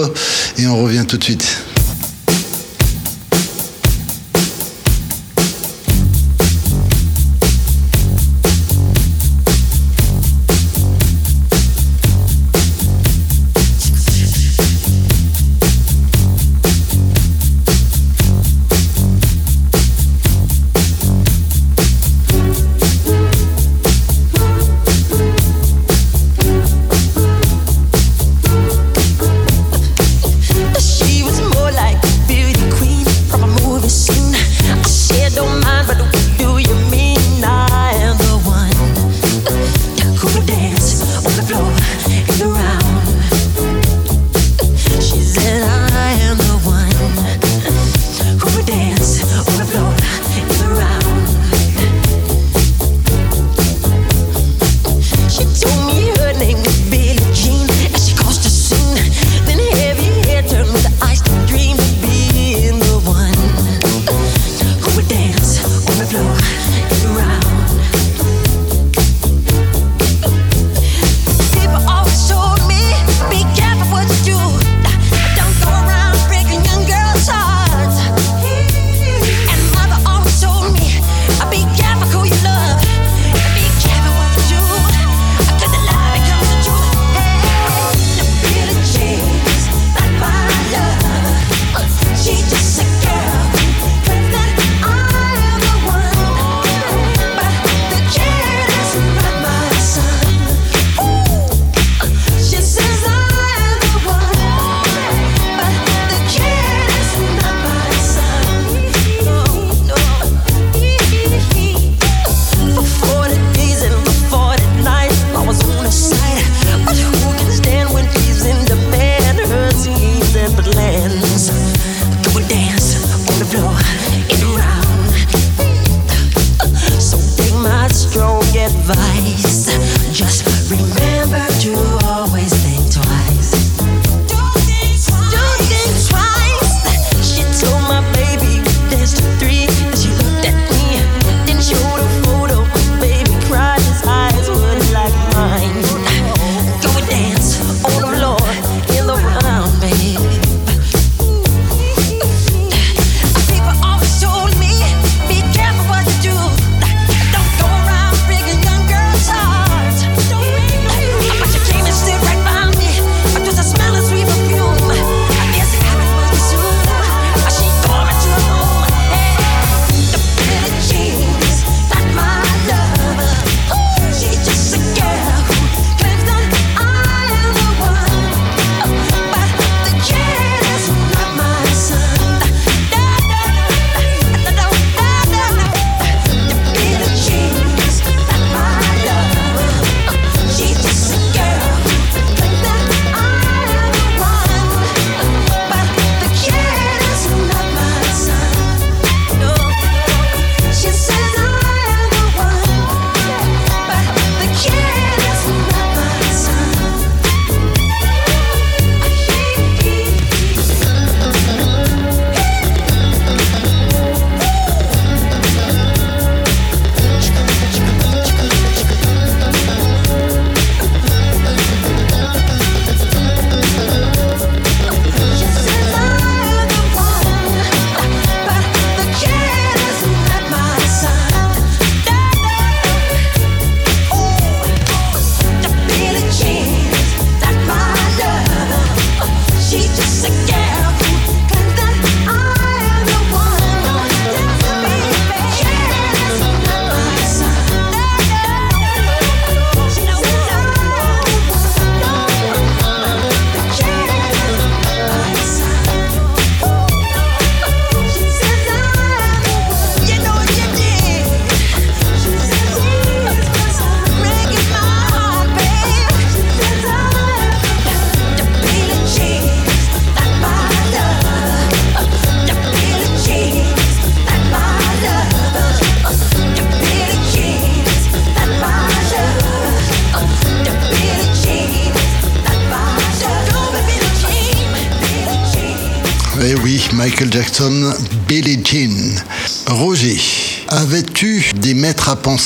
Et 0.59 0.69
on 0.69 0.81
revient 0.81 1.05
tout 1.09 1.17
de 1.17 1.25
suite. 1.25 1.45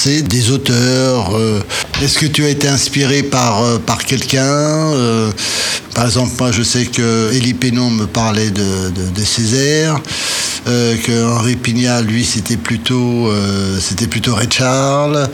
Des 0.07 0.51
auteurs 0.51 1.35
euh, 1.35 1.61
Est-ce 2.01 2.19
que 2.19 2.27
tu 2.27 2.45
as 2.45 2.49
été 2.49 2.69
inspiré 2.69 3.23
par, 3.23 3.63
euh, 3.63 3.79
par 3.79 4.05
quelqu'un 4.05 4.41
euh, 4.41 5.31
Par 5.95 6.07
exemple, 6.07 6.33
moi 6.39 6.53
je 6.53 6.63
sais 6.63 6.87
que 6.87 7.33
Élie 7.33 7.55
Pénon 7.55 7.91
me 7.91 8.07
parlait 8.07 8.51
de, 8.51 8.91
de, 8.91 9.11
de 9.11 9.21
Césaire, 9.25 10.01
que 10.65 11.33
Henri 11.33 11.57
Pignat, 11.57 12.03
lui, 12.03 12.25
c'était 12.25 12.57
plutôt, 12.57 13.29
euh, 13.31 13.79
plutôt 14.11 14.35
Ray 14.35 14.49
Charles, 14.51 15.29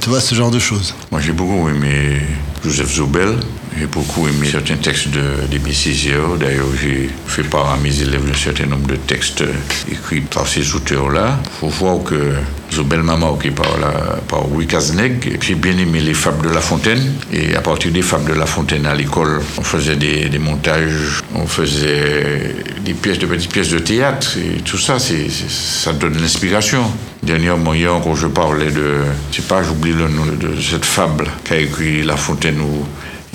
tu 0.00 0.08
vois, 0.08 0.20
ce 0.20 0.34
genre 0.34 0.50
de 0.50 0.58
choses. 0.58 0.94
Moi, 1.10 1.20
j'ai 1.20 1.32
beaucoup 1.32 1.68
aimé 1.68 2.20
Joseph 2.64 2.94
Zobel. 2.94 3.34
J'ai 3.78 3.86
beaucoup 3.86 4.26
aimé 4.26 4.48
certains 4.50 4.76
textes 4.76 5.08
de 5.08 5.72
Césaire. 5.72 6.36
D'ailleurs, 6.40 6.66
j'ai 6.80 7.10
fait 7.26 7.42
part 7.42 7.72
à 7.72 7.76
mes 7.76 8.00
élèves 8.00 8.26
d'un 8.26 8.38
certain 8.38 8.66
nombre 8.66 8.86
de 8.86 8.96
textes 8.96 9.44
écrits 9.90 10.20
par 10.20 10.46
ces 10.48 10.74
auteurs-là. 10.74 11.40
Il 11.44 11.50
faut 11.60 11.68
voir 11.68 12.02
que 12.02 12.32
Zobel 12.74 13.02
m'a 13.02 13.16
marqué 13.16 13.50
par, 13.50 13.78
la, 13.78 14.16
par 14.28 14.48
Louis 14.48 14.66
Kazneg. 14.66 15.38
J'ai 15.40 15.54
bien 15.54 15.78
aimé 15.78 16.00
les 16.00 16.14
fables 16.14 16.48
de 16.48 16.52
La 16.52 16.60
Fontaine. 16.60 17.12
Et 17.32 17.54
à 17.54 17.60
partir 17.60 17.92
des 17.92 18.02
fables 18.02 18.30
de 18.30 18.34
La 18.36 18.46
Fontaine 18.46 18.84
à 18.86 18.94
l'école, 18.94 19.40
on 19.58 19.62
faisait 19.62 19.94
des, 19.94 20.28
des 20.28 20.38
montages, 20.38 21.22
on 21.34 21.46
faisait 21.46 22.54
des 22.84 22.94
pièces, 22.94 23.18
de 23.20 23.26
petites 23.26 23.52
pièces 23.52 23.70
de 23.70 23.78
théâtre. 23.78 24.36
Et 24.38 24.60
tout 24.62 24.78
ça, 24.78 24.98
c'est, 24.98 25.30
ça 25.30 25.92
donne 25.92 26.20
l'inspiration. 26.20 26.82
Dernièrement, 27.22 27.74
hier 27.74 27.94
encore, 27.94 28.16
je 28.16 28.26
parlais 28.26 28.70
de, 28.70 28.96
je 29.30 29.36
sais 29.36 29.42
pas, 29.42 29.62
j'oublie 29.62 29.92
le 29.92 30.08
nom 30.08 30.26
de 30.26 30.60
cette 30.60 30.84
fable 30.84 31.26
qu'a 31.44 31.58
écrit 31.58 32.02
La 32.02 32.16
Fontaine 32.16 32.60
où 32.60 32.84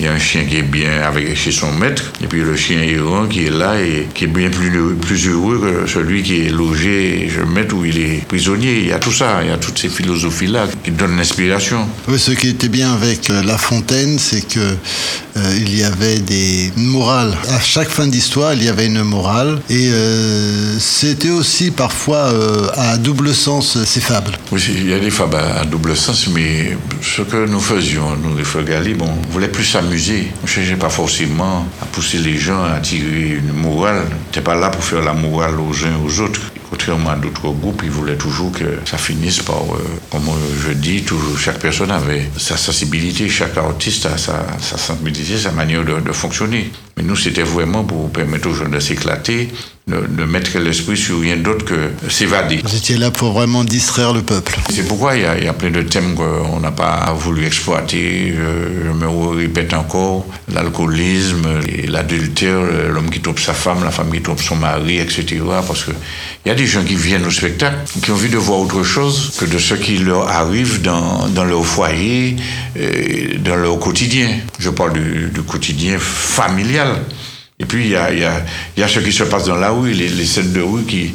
il 0.00 0.06
y 0.06 0.08
a 0.08 0.12
un 0.14 0.18
chien 0.18 0.44
qui 0.44 0.56
est 0.56 0.62
bien 0.62 1.02
avec, 1.02 1.36
chez 1.36 1.52
son 1.52 1.72
maître, 1.72 2.10
et 2.24 2.26
puis 2.26 2.40
le 2.40 2.56
chien 2.56 2.80
errant 2.80 3.26
qui 3.26 3.44
est 3.44 3.50
là 3.50 3.78
et 3.78 4.08
qui 4.14 4.24
est 4.24 4.28
bien 4.28 4.48
plus, 4.48 4.70
plus 4.94 5.28
heureux 5.28 5.60
que 5.60 5.90
celui 5.90 6.22
qui 6.22 6.46
est 6.46 6.48
logé 6.48 7.28
chez 7.30 7.40
le 7.40 7.44
maître 7.44 7.76
où 7.76 7.84
il 7.84 7.98
est 7.98 8.26
prisonnier. 8.26 8.78
Il 8.78 8.86
y 8.86 8.92
a 8.92 8.98
tout 8.98 9.12
ça, 9.12 9.40
il 9.42 9.50
y 9.50 9.52
a 9.52 9.58
toutes 9.58 9.78
ces 9.78 9.90
philosophies-là 9.90 10.68
qui 10.82 10.90
donnent 10.90 11.18
l'inspiration. 11.18 11.86
Oui, 12.08 12.18
ce 12.18 12.30
qui 12.30 12.48
était 12.48 12.70
bien 12.70 12.94
avec 12.94 13.28
euh, 13.28 13.42
La 13.42 13.58
Fontaine, 13.58 14.18
c'est 14.18 14.48
que 14.48 14.58
euh, 14.58 15.54
il 15.58 15.76
y 15.76 15.84
avait 15.84 16.18
des 16.20 16.72
morales. 16.76 17.36
À 17.50 17.60
chaque 17.60 17.90
fin 17.90 18.06
d'histoire, 18.06 18.54
il 18.54 18.64
y 18.64 18.68
avait 18.68 18.86
une 18.86 19.02
morale, 19.02 19.60
et 19.68 19.90
euh, 19.90 20.78
c'était 20.78 21.30
aussi 21.30 21.72
parfois 21.72 22.32
euh, 22.32 22.68
à 22.74 22.96
double 22.96 23.34
sens 23.34 23.76
ces 23.84 24.00
fables. 24.00 24.32
Oui, 24.50 24.62
il 24.74 24.88
y 24.88 24.94
a 24.94 24.98
des 24.98 25.10
fables 25.10 25.36
à, 25.36 25.60
à 25.60 25.64
double 25.66 25.94
sens, 25.94 26.26
mais 26.28 26.74
ce 27.02 27.20
que 27.20 27.46
nous 27.46 27.60
faisions, 27.60 28.16
nous, 28.16 28.34
les 28.34 28.44
frères 28.44 28.64
Galib, 28.64 29.02
on 29.02 29.30
voulait 29.30 29.48
plus 29.48 29.64
s'amuser. 29.64 29.89
On 29.90 29.92
ne 29.92 30.46
cherchait 30.46 30.76
pas 30.76 30.88
forcément 30.88 31.66
à 31.82 31.86
pousser 31.86 32.18
les 32.18 32.38
gens 32.38 32.62
à 32.62 32.78
tirer 32.78 33.30
une 33.30 33.52
morale. 33.52 34.06
On 34.08 34.26
n'était 34.26 34.40
pas 34.40 34.54
là 34.54 34.68
pour 34.70 34.84
faire 34.84 35.02
la 35.02 35.14
morale 35.14 35.58
aux 35.58 35.84
uns 35.84 35.96
aux 36.06 36.20
autres. 36.20 36.52
Contrairement 36.70 37.10
à 37.10 37.16
d'autres 37.16 37.50
groupes, 37.50 37.80
ils 37.82 37.90
voulaient 37.90 38.16
toujours 38.16 38.52
que 38.52 38.78
ça 38.84 38.98
finisse 38.98 39.40
par, 39.40 39.56
euh, 39.56 39.82
comme 40.12 40.30
je 40.64 40.72
dis, 40.74 41.04
chaque 41.36 41.58
personne 41.58 41.90
avait 41.90 42.30
sa 42.38 42.56
sensibilité, 42.56 43.28
chaque 43.28 43.56
artiste 43.56 44.06
a 44.06 44.16
sa, 44.16 44.46
sensibilité, 44.60 45.36
sa 45.36 45.50
manière 45.50 45.84
de 45.84 46.12
fonctionner. 46.12 46.70
Mais 47.00 47.06
nous, 47.06 47.16
c'était 47.16 47.42
vraiment 47.42 47.82
pour 47.82 48.10
permettre 48.10 48.50
aux 48.50 48.54
gens 48.54 48.68
de 48.68 48.78
s'éclater, 48.78 49.48
de, 49.86 50.06
de 50.06 50.24
mettre 50.24 50.58
l'esprit 50.58 50.98
sur 50.98 51.18
rien 51.20 51.38
d'autre 51.38 51.64
que 51.64 51.90
s'évader. 52.10 52.60
Vous 52.62 52.76
étiez 52.76 52.98
là 52.98 53.10
pour 53.10 53.32
vraiment 53.32 53.64
distraire 53.64 54.12
le 54.12 54.20
peuple. 54.20 54.58
C'est 54.70 54.86
pourquoi 54.86 55.16
il 55.16 55.22
y, 55.22 55.24
a, 55.24 55.38
il 55.38 55.44
y 55.44 55.48
a 55.48 55.54
plein 55.54 55.70
de 55.70 55.80
thèmes 55.80 56.14
qu'on 56.14 56.60
n'a 56.60 56.72
pas 56.72 57.10
voulu 57.18 57.46
exploiter. 57.46 58.34
Je, 58.36 58.86
je 58.86 58.90
me 58.92 59.08
répète 59.34 59.72
encore, 59.72 60.26
l'alcoolisme, 60.52 61.46
l'adultère, 61.88 62.60
l'homme 62.92 63.08
qui 63.08 63.20
trompe 63.20 63.40
sa 63.40 63.54
femme, 63.54 63.82
la 63.82 63.90
femme 63.90 64.10
qui 64.12 64.20
trompe 64.20 64.42
son 64.42 64.56
mari, 64.56 64.98
etc. 64.98 65.24
Parce 65.66 65.84
que 65.84 65.92
il 66.44 66.48
y 66.48 66.52
a 66.52 66.54
des 66.54 66.66
gens 66.66 66.84
qui 66.84 66.96
viennent 66.96 67.24
au 67.26 67.30
spectacle, 67.30 67.76
qui 68.02 68.10
ont 68.10 68.14
envie 68.14 68.28
de 68.28 68.36
voir 68.36 68.60
autre 68.60 68.82
chose 68.82 69.32
que 69.38 69.46
de 69.46 69.58
ce 69.58 69.74
qui 69.74 69.96
leur 69.98 70.28
arrive 70.28 70.82
dans, 70.82 71.28
dans 71.28 71.44
leur 71.44 71.64
foyer, 71.64 72.36
et 72.76 73.38
dans 73.38 73.56
leur 73.56 73.78
quotidien. 73.78 74.28
Je 74.58 74.68
parle 74.70 74.92
du, 74.92 75.30
du 75.32 75.42
quotidien 75.42 75.96
familial. 75.98 76.89
Et 77.58 77.66
puis, 77.66 77.84
il 77.84 77.90
y 77.90 77.96
a, 77.96 78.12
y, 78.12 78.24
a, 78.24 78.42
y 78.76 78.82
a 78.82 78.88
ce 78.88 79.00
qui 79.00 79.12
se 79.12 79.24
passe 79.24 79.44
dans 79.44 79.56
la 79.56 79.70
rue, 79.70 79.92
les, 79.92 80.08
les 80.08 80.26
scènes 80.26 80.52
de 80.52 80.62
rue 80.62 80.84
qui... 80.84 81.12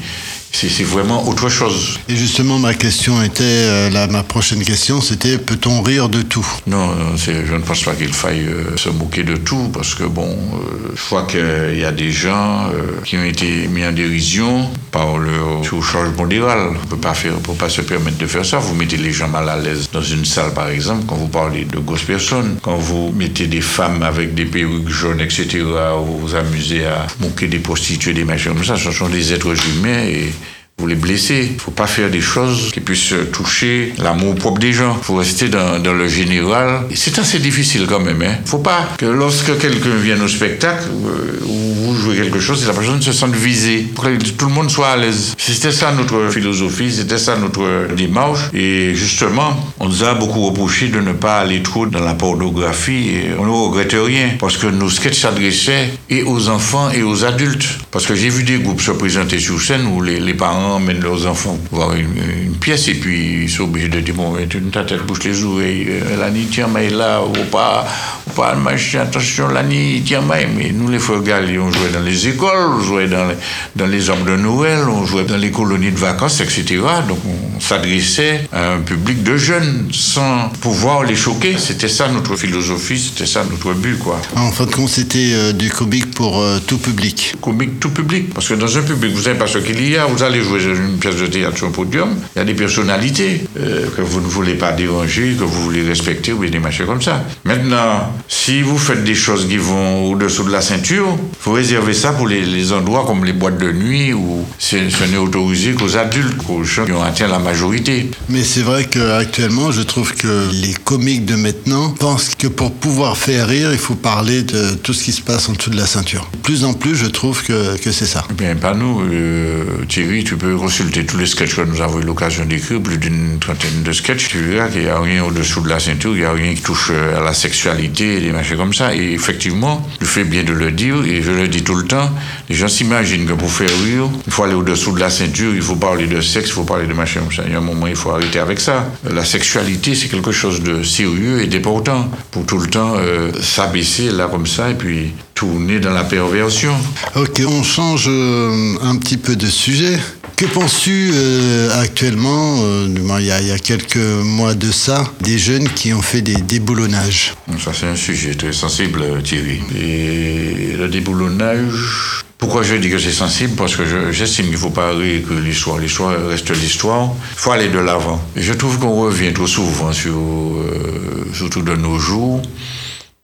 C'est 0.57 0.83
vraiment 0.83 1.27
autre 1.27 1.49
chose. 1.49 1.99
Et 2.07 2.15
justement, 2.15 2.59
ma 2.59 2.73
question 2.73 3.21
était, 3.21 3.43
euh, 3.43 4.07
ma 4.07 4.23
prochaine 4.23 4.63
question, 4.63 5.01
c'était 5.01 5.37
peut-on 5.37 5.81
rire 5.81 6.07
de 6.07 6.21
tout? 6.21 6.47
Non, 6.65 6.93
je 7.17 7.53
ne 7.53 7.59
pense 7.59 7.83
pas 7.83 7.93
qu'il 7.93 8.13
faille 8.13 8.45
euh, 8.47 8.77
se 8.77 8.87
moquer 8.89 9.23
de 9.23 9.35
tout, 9.35 9.69
parce 9.73 9.95
que 9.95 10.05
bon, 10.05 10.29
euh, 10.29 10.93
je 10.95 11.01
crois 11.01 11.23
qu'il 11.23 11.77
y 11.77 11.83
a 11.83 11.91
des 11.91 12.11
gens 12.11 12.67
euh, 12.67 13.01
qui 13.03 13.17
ont 13.17 13.23
été 13.23 13.67
mis 13.67 13.85
en 13.85 13.91
dérision 13.91 14.69
par 14.91 15.17
le 15.17 15.33
surcharge 15.63 16.15
mondial. 16.15 16.69
On 16.81 16.87
peut 16.87 16.95
pas 16.95 17.13
faire, 17.13 17.33
on 17.35 17.41
peut 17.41 17.53
pas 17.53 17.69
se 17.69 17.81
permettre 17.81 18.17
de 18.17 18.27
faire 18.27 18.45
ça. 18.45 18.57
Vous 18.57 18.75
mettez 18.75 18.95
les 18.95 19.11
gens 19.11 19.27
mal 19.27 19.49
à 19.49 19.57
l'aise 19.57 19.89
dans 19.91 20.01
une 20.01 20.23
salle, 20.23 20.53
par 20.53 20.69
exemple, 20.69 21.03
quand 21.05 21.15
vous 21.15 21.27
parlez 21.27 21.65
de 21.65 21.79
grosses 21.79 22.03
personnes, 22.03 22.57
quand 22.61 22.77
vous 22.77 23.11
mettez 23.11 23.47
des 23.47 23.61
femmes 23.61 24.03
avec 24.03 24.33
des 24.33 24.45
perruques 24.45 24.89
jaunes, 24.89 25.19
etc., 25.19 25.63
vous 26.05 26.19
vous 26.19 26.35
amusez 26.35 26.85
à 26.85 27.07
moquer 27.19 27.47
des 27.47 27.59
prostituées, 27.59 28.13
des 28.13 28.23
machins 28.23 28.53
comme 28.53 28.63
ça. 28.63 28.77
Ce 28.77 28.91
sont 28.91 29.09
des 29.09 29.33
êtres 29.33 29.53
humains 29.75 30.03
et 30.05 30.33
vous 30.77 30.87
les 30.87 30.95
blessez. 30.95 31.55
Faut 31.57 31.71
pas 31.71 31.87
faire 31.87 32.09
des 32.09 32.21
choses 32.21 32.71
qui 32.73 32.81
puissent 32.81 33.13
toucher 33.31 33.93
l'amour 33.97 34.35
propre 34.35 34.59
des 34.59 34.73
gens. 34.73 34.93
Faut 35.01 35.15
rester 35.15 35.47
dans, 35.47 35.81
le 35.81 36.07
général. 36.07 36.81
Et 36.91 36.95
c'est 36.95 37.17
assez 37.17 37.39
difficile 37.39 37.85
quand 37.87 38.01
même. 38.01 38.21
Il 38.21 38.47
faut 38.47 38.59
pas 38.59 38.89
que 38.97 39.05
lorsque 39.05 39.57
quelqu'un 39.57 39.95
vient 39.95 40.21
au 40.21 40.27
spectacle 40.27 40.89
euh, 40.89 41.45
ou 41.45 41.73
vous 41.75 41.95
jouez 41.95 42.15
quelque 42.17 42.39
chose, 42.39 42.67
la 42.67 42.73
personne 42.73 43.01
se 43.01 43.13
sente 43.13 43.33
visée. 43.33 43.87
Pour 43.95 44.03
que 44.03 44.17
tout 44.31 44.47
le 44.47 44.51
monde 44.51 44.69
soit 44.69 44.89
à 44.89 44.97
l'aise. 44.97 45.33
C'était 45.37 45.71
ça 45.71 45.93
notre 45.93 46.29
philosophie, 46.29 46.91
c'était 46.91 47.17
ça 47.17 47.37
notre 47.37 47.93
démarche. 47.95 48.49
Et 48.53 48.93
justement, 48.95 49.57
on 49.79 49.87
nous 49.87 50.03
a 50.03 50.13
beaucoup 50.13 50.45
reproché 50.45 50.89
de 50.89 50.99
ne 50.99 51.13
pas 51.13 51.39
aller 51.39 51.63
trop 51.63 51.85
dans 51.85 52.03
la 52.03 52.15
pornographie. 52.15 53.09
Et 53.09 53.25
on 53.39 53.45
ne 53.45 53.51
regrette 53.51 53.95
rien 53.97 54.31
parce 54.39 54.57
que 54.57 54.67
nos 54.67 54.89
sketchs 54.89 55.21
s'adressaient 55.21 55.89
et 56.09 56.23
aux 56.23 56.49
enfants 56.49 56.91
et 56.91 57.01
aux 57.01 57.23
adultes. 57.23 57.65
Parce 57.91 58.05
que 58.05 58.15
j'ai 58.15 58.29
vu 58.29 58.43
des 58.43 58.59
groupes 58.59 58.81
se 58.81 58.91
présenter 58.91 59.39
sur 59.39 59.61
scène 59.61 59.87
où 59.87 60.01
les 60.01 60.33
parents 60.33 60.64
emmènent 60.73 61.01
leurs 61.01 61.25
enfants 61.27 61.57
voir 61.71 61.93
une, 61.93 62.17
une 62.45 62.55
pièce 62.55 62.87
et 62.87 62.95
puis 62.95 63.43
ils 63.43 63.49
sont 63.49 63.63
obligés 63.63 63.89
de 63.89 63.99
dire 63.99 64.13
bon, 64.13 64.35
tu 64.49 64.61
tête 64.61 65.05
bouche 65.05 65.23
les 65.23 65.43
oreilles, 65.43 65.87
euh, 65.89 66.17
Lani, 66.19 66.47
tiens, 66.51 66.67
mais 66.73 66.89
là, 66.89 67.21
ou 67.23 67.45
pas, 67.51 67.87
ou 68.27 68.31
pas, 68.31 68.55
machin, 68.55 69.01
attention, 69.01 69.47
Lani, 69.47 70.01
tiens, 70.05 70.21
mais, 70.27 70.47
mais 70.55 70.71
nous 70.71 70.89
les 70.89 70.99
frères 70.99 71.21
Galli, 71.21 71.57
on 71.57 71.71
jouait 71.71 71.89
dans 71.93 72.01
les 72.01 72.27
écoles, 72.27 72.71
on 72.77 72.81
jouait 72.81 73.07
dans 73.07 73.27
les, 73.27 73.35
dans 73.75 73.85
les 73.85 74.09
arbres 74.09 74.25
de 74.25 74.35
Noël, 74.35 74.79
on 74.89 75.05
jouait 75.05 75.23
dans 75.23 75.37
les 75.37 75.51
colonies 75.51 75.91
de 75.91 75.97
vacances, 75.97 76.41
etc. 76.41 76.81
Donc 77.07 77.19
on 77.25 77.59
s'adressait 77.59 78.47
à 78.51 78.73
un 78.73 78.79
public 78.79 79.23
de 79.23 79.37
jeunes 79.37 79.89
sans 79.91 80.49
pouvoir 80.61 81.03
les 81.03 81.15
choquer. 81.15 81.57
C'était 81.57 81.87
ça 81.87 82.07
notre 82.09 82.35
philosophie, 82.35 82.99
c'était 82.99 83.25
ça 83.25 83.43
notre 83.49 83.73
but, 83.73 83.97
quoi. 83.99 84.19
En 84.35 84.51
fin 84.51 84.65
de 84.65 84.71
compte, 84.71 84.89
c'était 84.89 85.31
euh, 85.33 85.53
du 85.53 85.69
comique 85.69 86.11
pour 86.11 86.41
euh, 86.41 86.59
tout 86.65 86.77
public. 86.77 87.35
comique 87.41 87.79
tout 87.79 87.89
public. 87.89 88.33
Parce 88.33 88.47
que 88.49 88.53
dans 88.55 88.77
un 88.77 88.81
public, 88.81 89.13
vous 89.13 89.23
savez 89.23 89.37
pas 89.37 89.47
ce 89.47 89.59
qu'il 89.59 89.87
y 89.87 89.97
a. 89.97 90.05
Vous 90.05 90.23
allez 90.23 90.41
jouer 90.41 90.54
une 90.59 90.97
pièce 90.99 91.15
de 91.17 91.27
théâtre 91.27 91.57
sur 91.57 91.67
un 91.67 91.71
podium, 91.71 92.09
il 92.35 92.39
y 92.39 92.41
a 92.41 92.45
des 92.45 92.53
personnalités 92.53 93.41
euh, 93.59 93.87
que 93.95 94.01
vous 94.01 94.21
ne 94.21 94.27
voulez 94.27 94.55
pas 94.55 94.71
déranger, 94.71 95.35
que 95.37 95.43
vous 95.43 95.61
voulez 95.63 95.81
respecter, 95.87 96.33
ou 96.33 96.39
bien 96.39 96.49
des 96.49 96.59
machins 96.59 96.85
comme 96.85 97.01
ça. 97.01 97.23
Maintenant, 97.43 98.11
si 98.27 98.61
vous 98.61 98.77
faites 98.77 99.03
des 99.03 99.15
choses 99.15 99.47
qui 99.47 99.57
vont 99.57 100.11
au-dessous 100.11 100.43
de 100.43 100.51
la 100.51 100.61
ceinture, 100.61 101.17
faut 101.39 101.53
réserver 101.53 101.93
ça 101.93 102.11
pour 102.13 102.27
les, 102.27 102.41
les 102.41 102.71
endroits 102.73 103.05
comme 103.05 103.25
les 103.25 103.33
boîtes 103.33 103.57
de 103.57 103.71
nuit 103.71 104.13
où 104.13 104.45
ce 104.59 104.75
n'est 104.77 105.17
autorisé 105.17 105.73
qu'aux 105.73 105.97
adultes, 105.97 106.37
qu'aux 106.45 106.63
gens 106.63 106.85
qui 106.85 106.91
ont 106.91 107.03
atteint 107.03 107.27
la 107.27 107.39
majorité. 107.39 108.09
Mais 108.29 108.43
c'est 108.43 108.61
vrai 108.61 108.85
qu'actuellement, 108.85 109.71
je 109.71 109.81
trouve 109.81 110.13
que 110.13 110.49
les 110.51 110.73
comiques 110.73 111.25
de 111.25 111.35
maintenant 111.35 111.89
pensent 111.91 112.33
que 112.35 112.47
pour 112.47 112.71
pouvoir 112.73 113.17
faire 113.17 113.47
rire, 113.47 113.69
il 113.71 113.77
faut 113.79 113.95
parler 113.95 114.43
de 114.43 114.75
tout 114.75 114.93
ce 114.93 115.03
qui 115.03 115.11
se 115.11 115.21
passe 115.21 115.49
en 115.49 115.53
dessous 115.53 115.69
de 115.69 115.77
la 115.77 115.85
ceinture. 115.85 116.27
De 116.33 116.39
plus 116.39 116.63
en 116.63 116.73
plus, 116.73 116.95
je 116.95 117.05
trouve 117.07 117.43
que, 117.43 117.77
que 117.77 117.91
c'est 117.91 118.05
ça. 118.05 118.23
Eh 118.29 118.33
Bien, 118.33 118.55
pas 118.55 118.73
nous. 118.73 119.01
euh, 119.11 119.63
Thierry, 119.87 120.23
tu 120.23 120.35
peux 120.35 120.44
consulter 120.53 121.05
tous 121.05 121.17
les 121.17 121.25
sketchs 121.25 121.55
que 121.55 121.61
nous 121.61 121.81
avons 121.81 121.99
eu 121.99 122.03
l'occasion 122.03 122.45
d'écrire, 122.45 122.81
plus 122.81 122.97
d'une 122.97 123.39
trentaine 123.39 123.83
de 123.83 123.91
sketchs. 123.91 124.27
Tu 124.29 124.39
verras 124.39 124.69
qu'il 124.69 124.83
n'y 124.83 124.89
a 124.89 124.99
rien 124.99 125.23
au-dessous 125.23 125.61
de 125.61 125.69
la 125.69 125.79
ceinture, 125.79 126.11
il 126.15 126.19
n'y 126.19 126.25
a 126.25 126.31
rien 126.31 126.53
qui 126.53 126.61
touche 126.61 126.91
euh, 126.91 127.17
à 127.17 127.23
la 127.23 127.33
sexualité, 127.33 128.19
des 128.19 128.31
machins 128.31 128.57
comme 128.57 128.73
ça. 128.73 128.95
Et 128.95 129.13
effectivement, 129.13 129.87
tu 129.99 130.05
fais 130.05 130.23
bien 130.23 130.43
de 130.43 130.53
le 130.53 130.71
dire, 130.71 131.03
et 131.05 131.21
je 131.21 131.31
le 131.31 131.47
dis 131.47 131.63
tout 131.63 131.75
le 131.75 131.85
temps, 131.85 132.09
les 132.49 132.55
gens 132.55 132.67
s'imaginent 132.67 133.25
que 133.25 133.33
pour 133.33 133.51
faire 133.51 133.69
rire, 133.85 134.09
il 134.25 134.31
faut 134.31 134.43
aller 134.43 134.53
au-dessous 134.53 134.93
de 134.93 134.99
la 134.99 135.09
ceinture, 135.09 135.53
il 135.55 135.61
faut 135.61 135.75
parler 135.75 136.07
de 136.07 136.21
sexe, 136.21 136.49
il 136.49 136.53
faut 136.53 136.63
parler 136.63 136.87
de 136.87 136.93
machins 136.93 137.21
comme 137.21 137.31
ça. 137.31 137.43
Il 137.45 137.53
y 137.53 137.55
a 137.55 137.59
un 137.59 137.61
moment, 137.61 137.87
il 137.87 137.95
faut 137.95 138.11
arrêter 138.11 138.39
avec 138.39 138.59
ça. 138.59 138.85
La 139.09 139.25
sexualité, 139.25 139.95
c'est 139.95 140.07
quelque 140.07 140.31
chose 140.31 140.61
de 140.61 140.83
sérieux 140.83 141.41
et 141.41 141.47
d'important. 141.47 142.09
Pour 142.31 142.45
tout 142.45 142.59
le 142.59 142.67
temps 142.67 142.93
euh, 142.97 143.31
s'abaisser 143.41 144.11
là 144.11 144.27
comme 144.29 144.47
ça, 144.47 144.69
et 144.69 144.75
puis 144.75 145.13
tourner 145.35 145.79
dans 145.79 145.91
la 145.91 146.05
perversion. 146.05 146.73
Ok, 147.15 147.41
on 147.45 147.61
change 147.61 148.05
euh, 148.07 148.75
un 148.81 148.95
petit 148.95 149.17
peu 149.17 149.35
de 149.35 149.47
sujet. 149.47 149.99
Que 150.35 150.45
penses-tu 150.47 151.11
euh, 151.13 151.81
actuellement, 151.81 152.57
euh, 152.59 152.87
il 153.19 153.25
y, 153.25 153.31
a, 153.31 153.57
quelques 153.57 153.95
mois 153.95 154.53
de 154.53 154.69
ça, 154.69 155.09
des 155.21 155.37
jeunes 155.37 155.69
qui 155.69 155.93
ont 155.93 156.01
fait 156.01 156.21
des 156.21 156.35
déboulonnages? 156.35 157.33
Ça, 157.63 157.71
c'est 157.73 157.85
un 157.85 157.95
sujet 157.95 158.35
très 158.35 158.51
sensible, 158.51 159.01
Thierry. 159.23 159.61
Et 159.79 160.75
le 160.77 160.87
déboulonnage, 160.89 162.23
Pourquoi 162.37 162.63
je 162.63 162.75
dis 162.75 162.89
que 162.89 162.99
c'est 162.99 163.13
sensible? 163.13 163.53
Parce 163.55 163.77
que 163.77 163.85
je- 163.85 164.11
j'estime 164.11 164.45
qu'il 164.45 164.55
ne 164.55 164.59
faut 164.59 164.69
pas 164.69 164.91
réécrire 164.93 165.39
l'histoire. 165.39 165.77
L'histoire 165.79 166.13
reste 166.27 166.51
l'histoire. 166.51 167.11
Il 167.31 167.39
faut 167.39 167.51
aller 167.51 167.69
de 167.69 167.79
l'avant. 167.79 168.21
Je 168.35 168.51
trouve 168.53 168.77
qu'on 168.77 169.01
revient 169.03 169.31
trop 169.33 169.47
souvent 169.47 169.91
euh, 169.91 171.23
surtout 171.33 171.61
de 171.61 171.75
nos 171.75 171.97
jours, 171.97 172.41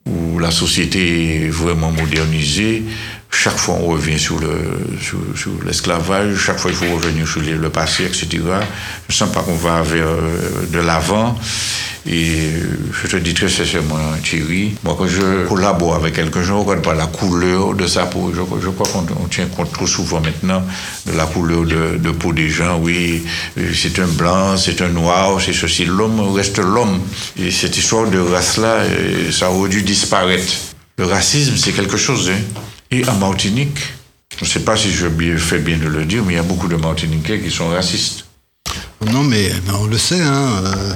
où 0.07 0.39
la 0.39 0.49
société 0.49 1.45
est 1.45 1.49
vraiment 1.49 1.91
modernisée. 1.91 2.83
Chaque 3.33 3.57
fois, 3.57 3.75
on 3.81 3.87
revient 3.87 4.19
sur 4.19 4.39
le 4.39 4.51
sur, 5.01 5.17
sur 5.35 5.51
l'esclavage. 5.65 6.35
Chaque 6.37 6.59
fois, 6.59 6.69
il 6.69 6.75
faut 6.75 6.93
revenir 6.93 7.27
sur 7.27 7.41
le 7.41 7.69
passé, 7.69 8.05
etc. 8.05 8.27
Je 8.29 8.43
ne 8.43 9.13
sens 9.13 9.31
pas 9.31 9.41
qu'on 9.41 9.55
va 9.55 9.81
vers 9.81 10.05
euh, 10.05 10.65
de 10.71 10.79
l'avant. 10.79 11.39
Et 12.05 12.39
euh, 12.39 12.77
je 12.91 13.07
te 13.07 13.15
dis 13.15 13.33
très 13.33 13.47
sincèrement, 13.47 13.97
Thierry, 14.23 14.75
moi, 14.83 14.95
quand 14.97 15.07
je 15.07 15.47
collabore 15.47 15.95
avec 15.95 16.15
quelqu'un, 16.15 16.43
je 16.43 16.51
ne 16.51 16.57
regarde 16.57 16.83
pas 16.83 16.93
la 16.93 17.05
couleur 17.05 17.73
de 17.73 17.87
sa 17.87 18.05
peau. 18.05 18.31
Je, 18.35 18.69
crois 18.69 18.87
qu'on 18.87 19.05
on 19.23 19.27
tient 19.27 19.45
compte 19.45 19.71
trop 19.71 19.87
souvent 19.87 20.19
maintenant 20.19 20.63
de 21.05 21.13
la 21.13 21.25
couleur 21.25 21.63
de, 21.63 21.97
de 21.97 22.11
peau 22.11 22.33
des 22.33 22.49
gens. 22.49 22.79
Oui, 22.79 23.23
euh, 23.57 23.71
c'est 23.73 23.97
un 23.99 24.07
blanc, 24.07 24.57
c'est 24.57 24.81
un 24.81 24.89
noir, 24.89 25.39
c'est 25.39 25.53
ceci. 25.53 25.85
L'homme 25.85 26.19
reste 26.33 26.59
l'homme. 26.59 26.99
Et 27.37 27.49
cette 27.49 27.77
histoire 27.77 28.09
de 28.09 28.19
race-là, 28.19 28.83
ça 29.31 29.49
aurait 29.51 29.69
dû 29.69 29.83
disparaître. 29.83 30.53
Le 30.97 31.05
racisme, 31.05 31.55
c'est 31.55 31.71
quelque 31.71 31.97
chose. 31.97 32.29
Hein. 32.29 32.61
Et 32.91 33.07
en 33.07 33.15
Martinique, 33.15 33.77
je 34.37 34.45
ne 34.45 34.49
sais 34.49 34.59
pas 34.61 34.75
si 34.75 34.91
je 34.91 35.07
fais 35.37 35.59
bien 35.59 35.77
de 35.77 35.87
le 35.87 36.05
dire, 36.05 36.23
mais 36.25 36.33
il 36.33 36.35
y 36.35 36.39
a 36.39 36.43
beaucoup 36.43 36.67
de 36.67 36.75
Martiniquais 36.75 37.39
qui 37.39 37.49
sont 37.51 37.69
racistes. 37.69 38.25
Non, 39.11 39.23
mais, 39.23 39.49
mais 39.65 39.73
on 39.73 39.87
le 39.87 39.97
sait, 39.97 40.21
hein, 40.21 40.61
euh, 40.65 40.93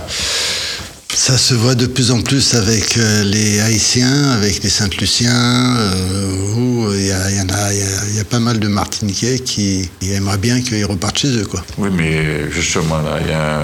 ça 1.14 1.38
se 1.38 1.54
voit 1.54 1.74
de 1.76 1.88
plus 1.88 2.12
en 2.12 2.22
plus 2.22 2.54
avec 2.54 2.98
euh, 2.98 3.24
les 3.24 3.60
Haïtiens, 3.62 4.32
avec 4.32 4.62
les 4.62 4.70
Saint-Luciens, 4.70 5.76
euh, 5.78 6.54
où 6.56 6.94
il 6.94 7.06
y, 7.08 7.12
a- 7.12 7.32
il 7.32 7.38
y 7.38 7.42
en 7.42 7.50
a, 7.50 7.74
il 7.74 7.80
y 7.80 7.82
a- 7.84 8.06
il 8.10 8.16
y 8.16 8.20
a 8.20 8.26
pas 8.26 8.40
mal 8.40 8.60
de 8.60 8.68
Martiniquais 8.68 9.40
qui, 9.40 9.90
qui 10.00 10.12
aimeraient 10.12 10.38
bien 10.38 10.62
qu'ils 10.62 10.86
repartent 10.86 11.18
chez 11.20 11.30
eux, 11.38 11.46
quoi. 11.46 11.64
Oui, 11.78 11.90
mais 11.92 12.52
justement, 12.52 13.02
là, 13.02 13.20
il 13.22 13.28
y 13.30 13.34
a 13.34 13.60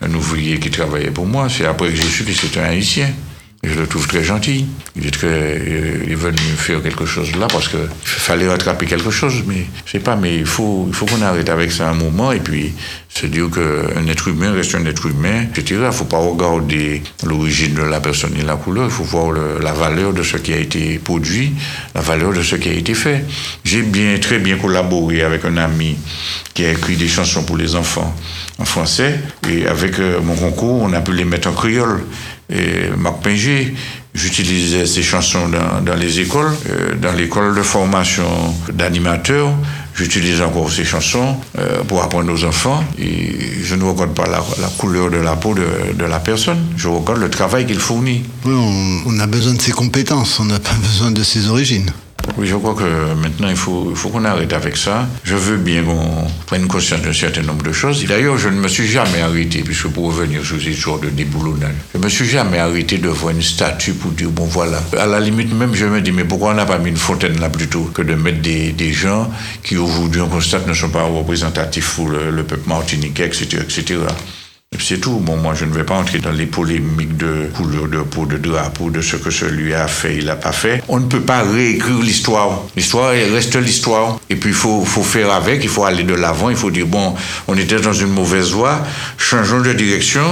un, 0.00 0.08
un 0.08 0.14
ouvrier 0.14 0.58
qui 0.60 0.70
travaillait 0.70 1.10
pour 1.10 1.26
moi. 1.26 1.48
C'est 1.54 1.66
après 1.66 1.90
que 1.90 1.96
j'ai 1.96 2.08
su 2.08 2.24
que 2.24 2.32
c'était 2.32 2.60
un 2.60 2.64
haïtien. 2.70 3.10
Je 3.66 3.80
le 3.80 3.86
trouve 3.86 4.06
très 4.06 4.22
gentil. 4.22 4.66
Il 4.94 5.06
est, 5.06 5.10
très, 5.10 5.26
euh, 5.26 6.04
il 6.04 6.12
est 6.12 6.16
venu 6.16 6.36
faire 6.36 6.82
quelque 6.82 7.06
chose 7.06 7.34
là 7.36 7.46
parce 7.50 7.68
qu'il 7.68 7.78
fallait 7.94 8.48
rattraper 8.48 8.84
quelque 8.84 9.10
chose. 9.10 9.42
Mais 9.46 9.66
je 9.86 9.92
sais 9.92 10.00
pas, 10.00 10.16
mais 10.16 10.36
il 10.36 10.46
faut, 10.46 10.90
qu'on 11.08 11.22
arrête 11.22 11.48
avec 11.48 11.72
ça 11.72 11.88
un 11.88 11.94
moment 11.94 12.30
et 12.32 12.40
puis 12.40 12.72
se 13.08 13.26
dire 13.26 13.48
qu'un 13.50 14.06
être 14.06 14.28
humain 14.28 14.52
reste 14.52 14.74
un 14.74 14.84
être 14.84 15.06
humain, 15.06 15.44
etc. 15.50 15.82
Il 15.86 15.92
faut 15.92 16.04
pas 16.04 16.18
regarder 16.18 17.02
l'origine 17.24 17.74
de 17.74 17.82
la 17.82 18.00
personne 18.00 18.34
et 18.38 18.42
la 18.42 18.56
couleur. 18.56 18.84
Il 18.84 18.90
faut 18.90 19.04
voir 19.04 19.32
la 19.32 19.72
valeur 19.72 20.12
de 20.12 20.22
ce 20.22 20.36
qui 20.36 20.52
a 20.52 20.58
été 20.58 20.98
produit, 20.98 21.52
la 21.94 22.02
valeur 22.02 22.32
de 22.32 22.42
ce 22.42 22.56
qui 22.56 22.68
a 22.68 22.72
été 22.72 22.94
fait. 22.94 23.24
J'ai 23.64 23.82
bien, 23.82 24.18
très 24.18 24.38
bien 24.38 24.58
collaboré 24.58 25.22
avec 25.22 25.44
un 25.44 25.56
ami 25.56 25.96
qui 26.52 26.64
a 26.64 26.70
écrit 26.70 26.96
des 26.96 27.08
chansons 27.08 27.44
pour 27.44 27.56
les 27.56 27.76
enfants 27.76 28.14
en 28.58 28.64
français. 28.64 29.20
Et 29.48 29.66
avec 29.66 29.98
euh, 29.98 30.20
mon 30.20 30.34
concours, 30.34 30.82
on 30.82 30.92
a 30.92 31.00
pu 31.00 31.12
les 31.12 31.24
mettre 31.24 31.48
en 31.48 31.52
créole. 31.52 32.04
Et 32.50 32.90
Marc 32.98 33.22
Pinger, 33.22 33.74
j'utilisais 34.14 34.86
ces 34.86 35.02
chansons 35.02 35.48
dans, 35.48 35.94
les 35.94 36.20
écoles, 36.20 36.52
euh, 36.68 36.94
dans 36.96 37.12
l'école 37.12 37.54
de 37.54 37.62
formation 37.62 38.24
d'animateurs. 38.72 39.50
J'utilise 39.94 40.42
encore 40.42 40.70
ces 40.70 40.84
chansons 40.84 41.36
euh, 41.58 41.82
pour 41.84 42.02
apprendre 42.02 42.32
aux 42.32 42.44
enfants. 42.44 42.84
Et 42.98 43.62
je 43.62 43.74
ne 43.76 43.84
regarde 43.84 44.12
pas 44.12 44.26
la, 44.26 44.68
couleur 44.76 45.10
de 45.10 45.18
la 45.18 45.36
peau 45.36 45.54
de, 45.54 46.04
la 46.04 46.18
personne. 46.20 46.58
Je 46.76 46.88
regarde 46.88 47.20
le 47.20 47.30
travail 47.30 47.66
qu'il 47.66 47.78
fournit. 47.78 48.24
Oui, 48.44 48.54
on 49.06 49.18
a 49.20 49.26
besoin 49.26 49.54
de 49.54 49.62
ses 49.62 49.72
compétences, 49.72 50.40
on 50.40 50.44
n'a 50.44 50.58
pas 50.58 50.74
besoin 50.82 51.12
de 51.12 51.22
ses 51.22 51.48
origines. 51.48 51.90
Oui, 52.36 52.46
je 52.48 52.56
crois 52.56 52.74
que 52.74 53.14
maintenant, 53.14 53.48
il 53.48 53.56
faut, 53.56 53.94
qu'on 54.12 54.24
arrête 54.24 54.52
avec 54.52 54.76
ça. 54.76 55.06
Je 55.22 55.36
veux 55.36 55.56
bien 55.56 55.84
qu'on 55.84 56.26
prenne 56.46 56.66
conscience 56.66 57.00
d'un 57.02 57.12
certain 57.12 57.42
nombre 57.42 57.62
de 57.62 57.72
choses. 57.72 58.04
D'ailleurs, 58.06 58.38
je 58.38 58.48
ne 58.48 58.56
me 58.56 58.68
suis 58.68 58.88
jamais 58.88 59.20
arrêté, 59.20 59.62
puisque 59.62 59.88
pour 59.88 60.06
revenir 60.06 60.44
sur 60.44 60.60
ces 60.60 60.70
histoires 60.70 60.98
de 60.98 61.10
déboulonnage, 61.10 61.74
je 61.94 61.98
me 61.98 62.08
suis 62.08 62.26
jamais 62.26 62.58
arrêté 62.58 62.98
de 62.98 63.08
voir 63.08 63.32
une 63.32 63.42
statue 63.42 63.92
pour 63.92 64.10
dire, 64.10 64.30
bon 64.30 64.46
voilà. 64.46 64.82
À 64.98 65.06
la 65.06 65.20
limite 65.20 65.54
même, 65.54 65.74
je 65.74 65.86
me 65.86 66.00
dis, 66.00 66.12
mais 66.12 66.24
pourquoi 66.24 66.50
on 66.50 66.54
n'a 66.54 66.66
pas 66.66 66.78
mis 66.78 66.90
une 66.90 66.96
fontaine 66.96 67.38
là 67.40 67.48
plutôt 67.48 67.84
que 67.84 68.02
de 68.02 68.14
mettre 68.14 68.40
des, 68.40 68.72
des 68.72 68.92
gens 68.92 69.30
qui 69.62 69.76
aujourd'hui, 69.76 70.20
on 70.20 70.28
constate, 70.28 70.66
ne 70.66 70.74
sont 70.74 70.90
pas 70.90 71.04
représentatifs 71.04 71.94
pour 71.94 72.08
le, 72.08 72.30
le 72.30 72.42
peuple 72.42 72.68
martiniquais, 72.68 73.26
etc., 73.26 73.58
etc. 73.62 73.98
C'est 74.78 74.98
tout. 74.98 75.18
Bon, 75.18 75.36
moi, 75.36 75.54
je 75.54 75.64
ne 75.64 75.72
vais 75.72 75.84
pas 75.84 75.94
entrer 75.94 76.18
dans 76.18 76.32
les 76.32 76.46
polémiques 76.46 77.16
de 77.16 77.48
couleur 77.54 77.88
de 77.88 77.98
peau, 77.98 78.26
de 78.26 78.36
drapeau, 78.36 78.90
de 78.90 79.00
ce 79.00 79.16
que 79.16 79.30
celui 79.30 79.74
a 79.74 79.86
fait, 79.86 80.16
il 80.16 80.26
n'a 80.26 80.36
pas 80.36 80.52
fait. 80.52 80.82
On 80.88 81.00
ne 81.00 81.06
peut 81.06 81.20
pas 81.20 81.42
réécrire 81.42 81.98
l'histoire. 81.98 82.62
L'histoire, 82.76 83.10
reste 83.10 83.56
l'histoire. 83.56 84.18
Et 84.30 84.36
puis, 84.36 84.50
il 84.50 84.54
faut, 84.54 84.84
faut 84.84 85.02
faire 85.02 85.32
avec, 85.32 85.62
il 85.62 85.68
faut 85.68 85.84
aller 85.84 86.02
de 86.02 86.14
l'avant, 86.14 86.50
il 86.50 86.56
faut 86.56 86.70
dire, 86.70 86.86
bon, 86.86 87.14
on 87.48 87.56
était 87.56 87.80
dans 87.80 87.92
une 87.92 88.10
mauvaise 88.10 88.50
voie, 88.52 88.82
changeons 89.16 89.60
de 89.60 89.72
direction 89.72 90.22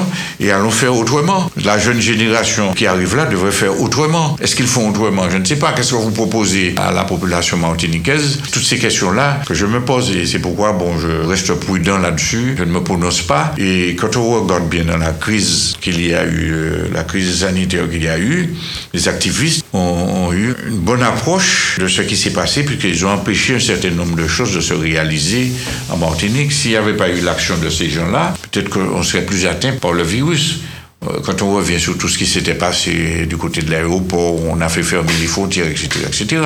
et 0.41 0.51
allons 0.51 0.71
faire 0.71 0.95
autrement. 0.97 1.51
La 1.65 1.79
jeune 1.79 2.01
génération 2.01 2.73
qui 2.73 2.87
arrive 2.87 3.17
là 3.17 3.27
devrait 3.27 3.53
faire 3.53 3.81
autrement. 3.81 4.37
Est-ce 4.41 4.57
qu'ils 4.57 4.67
font 4.67 4.91
autrement? 4.91 5.31
Je 5.31 5.37
ne 5.39 5.45
sais 5.45 5.57
pas. 5.57 5.73
Qu'est-ce 5.73 5.93
que 5.93 5.97
vous 5.97 6.11
proposez 6.11 6.75
à 6.77 6.93
la 6.93 7.05
population 7.05 7.57
martiniquaise? 7.57 8.41
Toutes 8.51 8.65
ces 8.65 8.79
questions-là 8.79 9.41
que 9.47 9.55
je 9.55 9.67
me 9.67 9.81
pose 9.81 10.11
et 10.15 10.27
c'est 10.27 10.41
pourquoi, 10.41 10.73
bon, 10.73 10.99
je 10.99 11.27
reste 11.27 11.55
prudent 11.55 11.99
là-dessus. 11.99 12.55
Je 12.59 12.65
ne 12.65 12.73
me 12.73 12.83
prononce 12.83 13.23
pas. 13.23 13.53
Et 13.59 13.97
quand 13.97 14.17
on 14.17 14.32
regarde 14.41 14.69
bien 14.69 14.85
dans 14.85 14.97
la 14.97 15.13
crise 15.13 15.75
qu'il 15.81 16.05
y 16.05 16.15
a 16.15 16.25
eu, 16.25 16.53
euh, 16.53 16.89
la 16.93 17.05
crise 17.05 17.41
sanitaire 17.41 17.89
qu'il 17.91 18.03
y 18.03 18.09
a 18.09 18.19
eu, 18.19 18.55
les 18.93 19.09
activistes 19.09 19.65
ont, 19.73 20.33
eu 20.33 20.55
une 20.69 20.79
bonne 20.79 21.03
approche 21.03 21.79
de 21.79 21.89
ce 21.89 22.03
qui 22.03 22.17
s'est 22.17 22.33
passé 22.33 22.65
puisqu'ils 22.65 23.05
ont 23.05 23.11
empêché 23.11 23.57
un 23.57 23.61
certain 23.61 23.91
nombre 23.91 24.17
de 24.17 24.27
choses 24.27 24.55
de 24.55 24.61
se 24.61 24.75
réaliser 24.75 25.53
en 25.91 25.97
Martinique. 25.97 26.53
S'il 26.53 26.71
n'y 26.71 26.77
avait 26.77 26.97
pas 26.97 27.09
eu 27.09 27.21
l'action 27.21 27.57
de 27.59 27.69
ces 27.69 27.91
gens-là, 27.91 28.35
peut-être 28.51 28.71
qu'on 28.71 29.03
serait 29.03 29.27
plus 29.27 29.47
atteint 29.47 29.73
par 29.73 29.93
le 29.93 30.03
virus. 30.03 30.61
Euh, 31.05 31.19
Quand 31.25 31.43
on 31.43 31.55
revient 31.55 31.81
sur 31.81 31.99
tout 31.99 32.09
ce 32.09 32.17
qui 32.17 32.27
s'était 32.27 32.55
passé 32.55 33.27
du 33.27 33.37
côté 33.37 33.63
de 33.63 33.71
l'aéroport, 33.71 34.37
on 34.45 34.61
a 34.61 34.69
fait 34.69 34.83
fermer 34.83 35.13
les 35.21 35.27
frontières, 35.27 35.67
etc., 35.67 35.89
etc. 36.07 36.43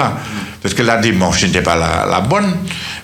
Parce 0.62 0.74
que 0.74 0.82
la 0.82 0.96
démarche 0.96 1.44
n'était 1.44 1.62
pas 1.62 1.76
la 1.76 2.20
bonne, 2.20 2.56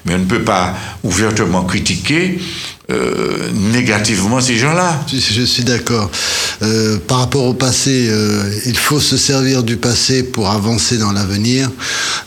mais 0.05 0.14
on 0.14 0.18
ne 0.18 0.25
peut 0.25 0.42
pas 0.42 0.75
ouvertement 1.05 1.64
critiquer 1.64 2.38
euh, 2.92 3.50
négativement 3.52 4.40
ces 4.40 4.57
gens-là. 4.57 5.05
Je, 5.11 5.42
suis 5.42 5.64
d'accord. 5.64 6.11
Euh, 6.62 6.98
par 6.98 7.18
rapport 7.18 7.44
au 7.44 7.55
passé, 7.55 8.09
euh, 8.09 8.42
il 8.66 8.76
faut 8.76 9.00
se 9.00 9.16
servir 9.16 9.62
du 9.62 9.76
passé 9.76 10.22
pour 10.22 10.50
avancer 10.50 10.98
dans 10.98 11.12
l'avenir. 11.12 11.70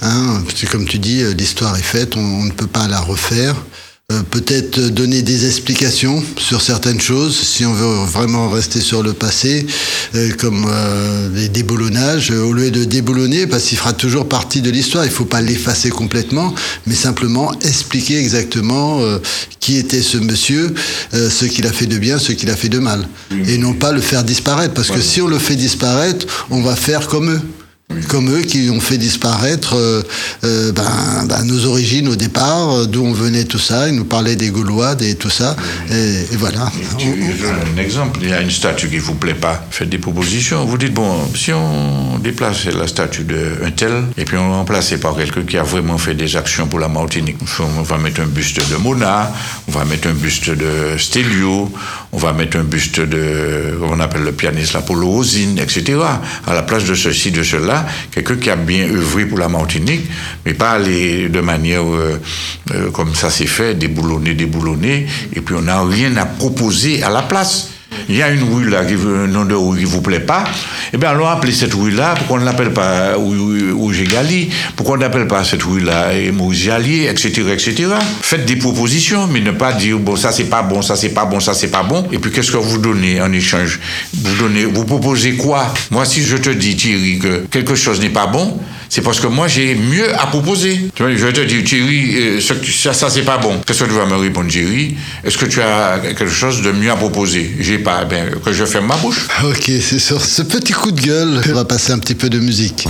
Hein, 0.01 0.43
comme 0.71 0.85
tu 0.85 0.99
dis, 0.99 1.23
l'histoire 1.37 1.77
est 1.77 1.83
faite, 1.83 2.15
on 2.17 2.43
ne 2.45 2.51
peut 2.51 2.67
pas 2.67 2.87
la 2.87 2.99
refaire. 2.99 3.55
Euh, 4.11 4.21
Peut-être 4.29 4.79
donner 4.89 5.23
des 5.23 5.47
explications 5.47 6.21
sur 6.37 6.61
certaines 6.61 7.01
choses, 7.01 7.35
si 7.35 7.65
on 7.65 7.73
veut 7.73 8.05
vraiment 8.05 8.49
rester 8.49 8.79
sur 8.79 9.01
le 9.01 9.13
passé, 9.13 9.65
euh, 10.13 10.31
comme 10.37 10.67
euh, 10.69 11.29
les 11.33 11.49
déboulonnages. 11.49 12.29
Au 12.29 12.53
lieu 12.53 12.69
de 12.69 12.83
déboulonner, 12.83 13.47
parce 13.47 13.63
qu'il 13.63 13.77
fera 13.79 13.93
toujours 13.93 14.29
partie 14.29 14.61
de 14.61 14.69
l'histoire, 14.69 15.05
il 15.05 15.11
faut 15.11 15.25
pas 15.25 15.41
l'effacer 15.41 15.89
complètement, 15.89 16.53
mais 16.85 16.93
simplement 16.93 17.51
expliquer 17.61 18.19
exactement 18.19 18.99
euh, 18.99 19.17
qui 19.59 19.77
était 19.77 20.03
ce 20.03 20.17
monsieur, 20.17 20.75
euh, 21.15 21.29
ce 21.29 21.45
qu'il 21.45 21.65
a 21.65 21.71
fait 21.71 21.87
de 21.87 21.97
bien, 21.97 22.19
ce 22.19 22.31
qu'il 22.33 22.51
a 22.51 22.55
fait 22.55 22.69
de 22.69 22.79
mal, 22.79 23.07
et 23.47 23.57
non 23.57 23.73
pas 23.73 23.91
le 23.91 24.01
faire 24.01 24.23
disparaître, 24.23 24.75
parce 24.75 24.91
que 24.91 25.01
si 25.01 25.19
on 25.21 25.27
le 25.27 25.39
fait 25.39 25.55
disparaître, 25.55 26.27
on 26.51 26.61
va 26.61 26.75
faire 26.75 27.07
comme 27.07 27.31
eux. 27.31 27.41
Comme 28.09 28.35
eux 28.35 28.41
qui 28.41 28.69
ont 28.71 28.79
fait 28.79 28.97
disparaître 28.97 29.75
euh, 29.75 30.01
euh, 30.43 30.71
ben, 30.71 31.25
ben, 31.27 31.43
nos 31.43 31.65
origines 31.65 32.07
au 32.07 32.15
départ, 32.15 32.87
d'où 32.87 33.05
on 33.05 33.13
venait 33.13 33.43
tout 33.43 33.59
ça. 33.59 33.87
Ils 33.87 33.95
nous 33.95 34.05
parlaient 34.05 34.35
des 34.35 34.49
Gaulois, 34.49 34.95
des 34.95 35.15
tout 35.15 35.29
ça. 35.29 35.55
Et, 35.91 36.33
et 36.33 36.37
voilà. 36.37 36.71
Je 36.97 37.05
je 37.05 37.41
donne 37.43 37.55
un 37.75 37.81
exemple. 37.81 38.19
Il 38.23 38.29
y 38.29 38.33
a 38.33 38.41
une 38.41 38.49
statue 38.49 38.89
qui 38.89 38.97
vous 38.97 39.13
plaît 39.13 39.35
pas. 39.35 39.63
Faites 39.69 39.89
des 39.89 39.99
propositions. 39.99 40.65
Vous 40.65 40.77
dites, 40.77 40.93
bon, 40.93 41.15
si 41.35 41.53
on 41.53 42.17
déplaçait 42.17 42.71
la 42.71 42.87
statue 42.87 43.23
d'un 43.23 43.71
tel 43.71 44.05
et 44.17 44.25
puis 44.25 44.37
on 44.37 44.51
remplaçait 44.51 44.97
par 44.97 45.15
quelqu'un 45.15 45.43
qui 45.43 45.57
a 45.57 45.63
vraiment 45.63 45.99
fait 45.99 46.15
des 46.15 46.35
actions 46.35 46.67
pour 46.67 46.79
la 46.79 46.87
Martinique. 46.87 47.37
On 47.59 47.83
va 47.83 47.97
mettre 47.97 48.21
un 48.21 48.25
buste 48.25 48.67
de 48.71 48.77
Mona, 48.77 49.31
on 49.67 49.71
va 49.71 49.85
mettre 49.85 50.07
un 50.07 50.13
buste 50.13 50.49
de 50.49 50.97
Stelio, 50.97 51.71
on 52.15 52.17
va 52.17 52.31
mettre 52.31 52.57
un 52.57 52.63
buste 52.63 53.01
de, 53.01 53.77
on 53.81 53.99
appelle 53.99 54.23
le 54.23 54.31
pianiste, 54.31 54.77
Polo 54.85 55.07
Rosine, 55.07 55.59
etc. 55.59 55.99
À 56.47 56.53
la 56.53 56.63
place 56.63 56.85
de 56.85 56.95
ceci, 56.95 57.29
de 57.31 57.43
cela, 57.43 57.85
quelqu'un 58.09 58.37
qui 58.37 58.49
a 58.49 58.55
bien 58.55 58.87
œuvré 58.87 59.25
pour 59.25 59.37
la 59.37 59.49
Martinique, 59.49 60.07
mais 60.45 60.53
pas 60.53 60.71
aller 60.71 61.27
de 61.27 61.41
manière 61.41 61.83
euh, 61.83 62.21
euh, 62.73 62.89
comme 62.91 63.13
ça 63.13 63.29
s'est 63.29 63.47
fait, 63.47 63.75
déboulonner, 63.75 64.33
déboulonner, 64.33 65.07
et 65.33 65.41
puis 65.41 65.55
on 65.55 65.63
n'a 65.63 65.83
rien 65.83 66.15
à 66.15 66.25
proposer 66.25 67.03
à 67.03 67.09
la 67.09 67.21
place. 67.21 67.74
Il 68.09 68.15
y 68.15 68.23
a 68.23 68.29
une 68.29 68.43
rue 68.43 68.69
là, 68.69 68.85
qui, 68.85 68.93
un 68.93 69.27
nom 69.27 69.45
de 69.45 69.55
rue 69.55 69.79
qui 69.79 69.85
vous 69.85 70.01
plaît 70.01 70.19
pas, 70.19 70.43
eh 70.93 70.97
bien, 70.97 71.09
allons 71.09 71.27
appeler 71.27 71.51
cette 71.51 71.73
rue-là, 71.73 72.15
pourquoi 72.17 72.37
on 72.37 72.39
ne 72.41 72.45
l'appelle 72.45 72.71
pas 72.71 73.15
Gali, 74.03 74.49
pourquoi 74.75 74.95
on 74.95 74.99
n'appelle 74.99 75.27
pas 75.27 75.43
cette 75.43 75.63
rue-là 75.63 76.11
Maurice 76.33 76.69
Allier, 76.69 77.07
etc., 77.09 77.43
etc. 77.53 77.87
Faites 78.21 78.45
des 78.45 78.55
propositions, 78.55 79.27
mais 79.27 79.41
ne 79.41 79.51
pas 79.51 79.73
dire, 79.73 79.99
bon, 79.99 80.15
ça 80.15 80.31
c'est 80.31 80.45
pas 80.45 80.61
bon, 80.61 80.81
ça 80.81 80.95
c'est 80.95 81.09
pas 81.09 81.25
bon, 81.25 81.39
ça 81.39 81.53
c'est 81.53 81.69
pas 81.69 81.83
bon, 81.83 82.05
et 82.11 82.19
puis 82.19 82.31
qu'est-ce 82.31 82.51
que 82.51 82.57
vous 82.57 82.77
donnez 82.77 83.21
en 83.21 83.31
échange? 83.31 83.79
Vous 84.13 84.35
donnez, 84.37 84.65
vous 84.65 84.85
proposez 84.85 85.35
quoi? 85.35 85.73
Moi, 85.91 86.05
si 86.05 86.21
je 86.23 86.37
te 86.37 86.49
dis, 86.49 86.75
Thierry, 86.75 87.19
que 87.19 87.45
quelque 87.49 87.75
chose 87.75 87.99
n'est 88.01 88.09
pas 88.09 88.27
bon, 88.27 88.59
c'est 88.95 89.01
parce 89.01 89.19
que 89.19 89.27
moi, 89.27 89.49
j'ai 89.49 89.75
mieux 89.75 90.13
à 90.13 90.25
proposer. 90.25 90.87
Je 90.97 91.03
vais 91.03 91.33
te 91.33 91.41
dire, 91.41 91.65
Thierry, 91.65 92.15
euh, 92.15 92.39
ça, 92.39 93.09
c'est 93.09 93.23
pas 93.23 93.37
bon. 93.37 93.59
Qu'est-ce 93.67 93.83
que 93.83 93.89
tu 93.89 93.95
vas 93.95 94.05
me 94.05 94.15
répondre, 94.15 94.49
Thierry? 94.49 94.95
Est-ce 95.21 95.37
que 95.37 95.47
tu 95.47 95.61
as 95.61 95.99
quelque 95.99 96.29
chose 96.29 96.61
de 96.61 96.71
mieux 96.71 96.89
à 96.89 96.95
proposer? 96.95 97.57
J'ai 97.59 97.77
pas. 97.77 98.05
Ben, 98.05 98.29
que 98.39 98.53
je 98.53 98.63
ferme 98.63 98.87
ma 98.87 98.95
bouche. 98.95 99.27
Ok, 99.43 99.69
c'est 99.81 99.99
sur 99.99 100.23
ce 100.23 100.43
petit 100.43 100.71
coup 100.71 100.93
de 100.93 101.01
gueule 101.01 101.41
qu'on 101.43 101.51
va 101.51 101.65
passer 101.65 101.91
un 101.91 101.99
petit 101.99 102.15
peu 102.15 102.29
de 102.29 102.39
musique. 102.39 102.87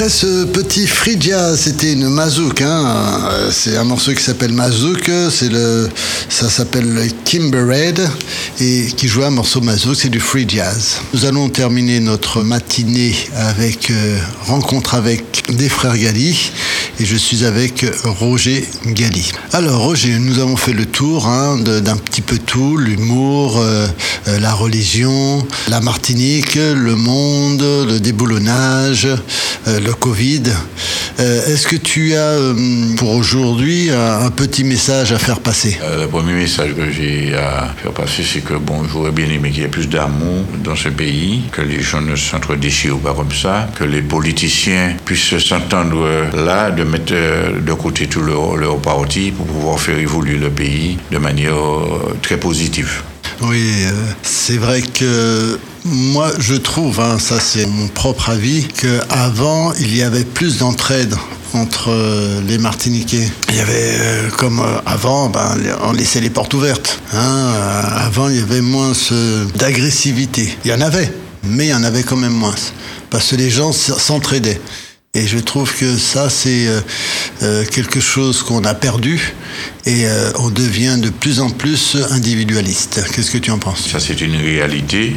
Après 0.00 0.08
ce 0.08 0.44
petit 0.46 0.88
jazz, 1.20 1.60
c'était 1.60 1.92
une 1.92 2.08
mazouk. 2.08 2.62
Hein. 2.62 3.28
Euh, 3.32 3.50
C'est 3.52 3.76
un 3.76 3.84
morceau 3.84 4.14
qui 4.14 4.22
s'appelle 4.22 4.54
Mazouk. 4.54 5.10
C'est 5.30 5.50
le, 5.50 5.90
ça 6.30 6.48
s'appelle 6.48 6.90
le 6.90 7.06
Kimbered 7.26 8.08
et 8.60 8.86
qui 8.96 9.08
joue 9.08 9.24
un 9.24 9.30
morceau 9.30 9.60
mazouk. 9.60 9.94
C'est 9.94 10.08
du 10.08 10.18
free 10.18 10.46
jazz. 10.48 11.02
Nous 11.12 11.26
allons 11.26 11.50
terminer 11.50 12.00
notre 12.00 12.40
matinée 12.40 13.14
avec 13.36 13.90
euh, 13.90 14.18
rencontre 14.46 14.94
avec 14.94 15.22
des 15.50 15.68
frères 15.68 15.98
Gali 15.98 16.50
et 17.00 17.06
je 17.06 17.16
suis 17.16 17.44
avec 17.46 17.86
Roger 18.04 18.68
Galli. 18.84 19.32
Alors 19.52 19.80
Roger, 19.80 20.18
nous 20.18 20.38
avons 20.38 20.56
fait 20.56 20.74
le 20.74 20.84
tour 20.84 21.26
hein, 21.26 21.56
d'un 21.58 21.96
petit 21.96 22.20
peu 22.20 22.36
tout, 22.36 22.76
l'humour, 22.76 23.58
euh, 23.58 23.86
euh, 24.28 24.38
la 24.38 24.52
religion, 24.52 25.46
la 25.68 25.80
Martinique, 25.80 26.56
le 26.56 26.94
monde, 26.96 27.62
le 27.62 27.98
déboulonnage, 28.00 29.08
euh, 29.66 29.80
le 29.80 29.94
Covid. 29.94 30.42
Euh, 31.20 31.52
Est-ce 31.52 31.66
que 31.68 31.76
tu 31.76 32.14
as 32.14 32.18
euh, 32.38 32.54
pour 32.96 33.10
aujourd'hui 33.14 33.90
un, 33.90 34.24
un 34.26 34.30
petit 34.30 34.64
message 34.64 35.12
à 35.12 35.18
faire 35.18 35.40
passer 35.40 35.76
Euh, 35.82 36.02
le 36.04 36.08
premier 36.08 36.32
message 36.32 36.74
que 36.74 36.90
j'ai 36.90 37.34
à 37.34 37.74
faire 37.82 37.92
passer, 37.92 38.22
c'est 38.22 38.40
que 38.40 38.54
bon, 38.54 38.84
j'aurais 38.90 39.10
bien 39.10 39.26
aimé 39.26 39.50
qu'il 39.50 39.62
y 39.62 39.66
ait 39.66 39.68
plus 39.68 39.86
d'amour 39.88 40.44
dans 40.64 40.76
ce 40.76 40.88
pays, 40.88 41.42
que 41.52 41.60
les 41.60 41.82
gens 41.82 42.00
ne 42.00 42.16
s'entre-déchirent 42.16 42.98
pas 43.00 43.12
comme 43.12 43.32
ça, 43.32 43.68
que 43.78 43.84
les 43.84 44.00
politiciens 44.02 44.94
puissent 45.04 45.36
s'entendre 45.38 46.06
là, 46.36 46.70
de 46.70 46.84
mettre 46.84 47.12
de 47.12 47.72
côté 47.74 48.06
tout 48.06 48.22
leur, 48.22 48.56
leur 48.56 48.78
parti 48.78 49.30
pour 49.30 49.44
pouvoir 49.46 49.78
faire 49.78 49.98
évoluer 49.98 50.38
le 50.38 50.48
pays 50.50 50.96
de 51.10 51.18
manière 51.18 51.56
très 52.22 52.38
positive. 52.38 53.02
Oui, 53.42 53.62
euh, 53.84 53.92
c'est 54.22 54.58
vrai 54.58 54.82
que 54.82 55.58
moi 55.84 56.30
je 56.38 56.54
trouve, 56.54 57.00
hein, 57.00 57.18
ça 57.18 57.40
c'est 57.40 57.66
mon 57.66 57.88
propre 57.88 58.30
avis, 58.30 58.66
qu'avant 58.68 59.72
il 59.80 59.96
y 59.96 60.02
avait 60.02 60.24
plus 60.24 60.58
d'entraide 60.58 61.14
entre 61.52 61.90
euh, 61.90 62.40
les 62.46 62.58
Martiniquais. 62.58 63.28
Il 63.48 63.56
y 63.56 63.60
avait, 63.60 63.72
euh, 63.98 64.30
comme 64.30 64.60
euh, 64.60 64.78
avant, 64.86 65.28
ben, 65.28 65.56
on 65.82 65.92
laissait 65.92 66.20
les 66.20 66.30
portes 66.30 66.54
ouvertes. 66.54 67.00
hein. 67.12 67.52
Avant 67.96 68.28
il 68.28 68.36
y 68.36 68.42
avait 68.42 68.60
moins 68.60 68.92
d'agressivité. 69.56 70.56
Il 70.64 70.70
y 70.70 70.74
en 70.74 70.80
avait, 70.80 71.12
mais 71.42 71.66
il 71.66 71.70
y 71.70 71.74
en 71.74 71.82
avait 71.82 72.02
quand 72.04 72.16
même 72.16 72.34
moins. 72.34 72.54
Parce 73.10 73.28
que 73.28 73.36
les 73.36 73.50
gens 73.50 73.72
s'entraidaient. 73.72 74.60
Et 75.12 75.26
je 75.26 75.38
trouve 75.38 75.76
que 75.76 75.96
ça, 75.96 76.30
c'est 76.30 76.68
euh, 76.68 76.80
euh, 77.42 77.64
quelque 77.64 77.98
chose 77.98 78.44
qu'on 78.44 78.62
a 78.62 78.74
perdu 78.74 79.34
et 79.84 80.06
euh, 80.06 80.30
on 80.38 80.50
devient 80.50 80.98
de 81.02 81.10
plus 81.10 81.40
en 81.40 81.50
plus 81.50 81.96
individualiste. 82.12 83.04
Qu'est-ce 83.12 83.32
que 83.32 83.38
tu 83.38 83.50
en 83.50 83.58
penses? 83.58 83.88
Ça, 83.88 83.98
c'est 83.98 84.20
une 84.20 84.36
réalité. 84.36 85.16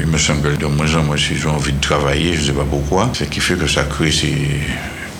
Il 0.00 0.08
me 0.08 0.18
semble 0.18 0.42
que 0.42 0.60
de 0.60 0.66
moins 0.66 0.92
en 0.96 1.04
moins, 1.04 1.16
s'ils 1.16 1.46
ont 1.46 1.52
envie 1.52 1.72
de 1.72 1.80
travailler, 1.80 2.34
je 2.34 2.40
ne 2.40 2.46
sais 2.46 2.52
pas 2.52 2.66
pourquoi, 2.68 3.12
ce 3.16 3.22
qui 3.22 3.38
fait 3.38 3.54
que 3.54 3.68
ça 3.68 3.84
crée 3.84 4.10
ces 4.10 4.34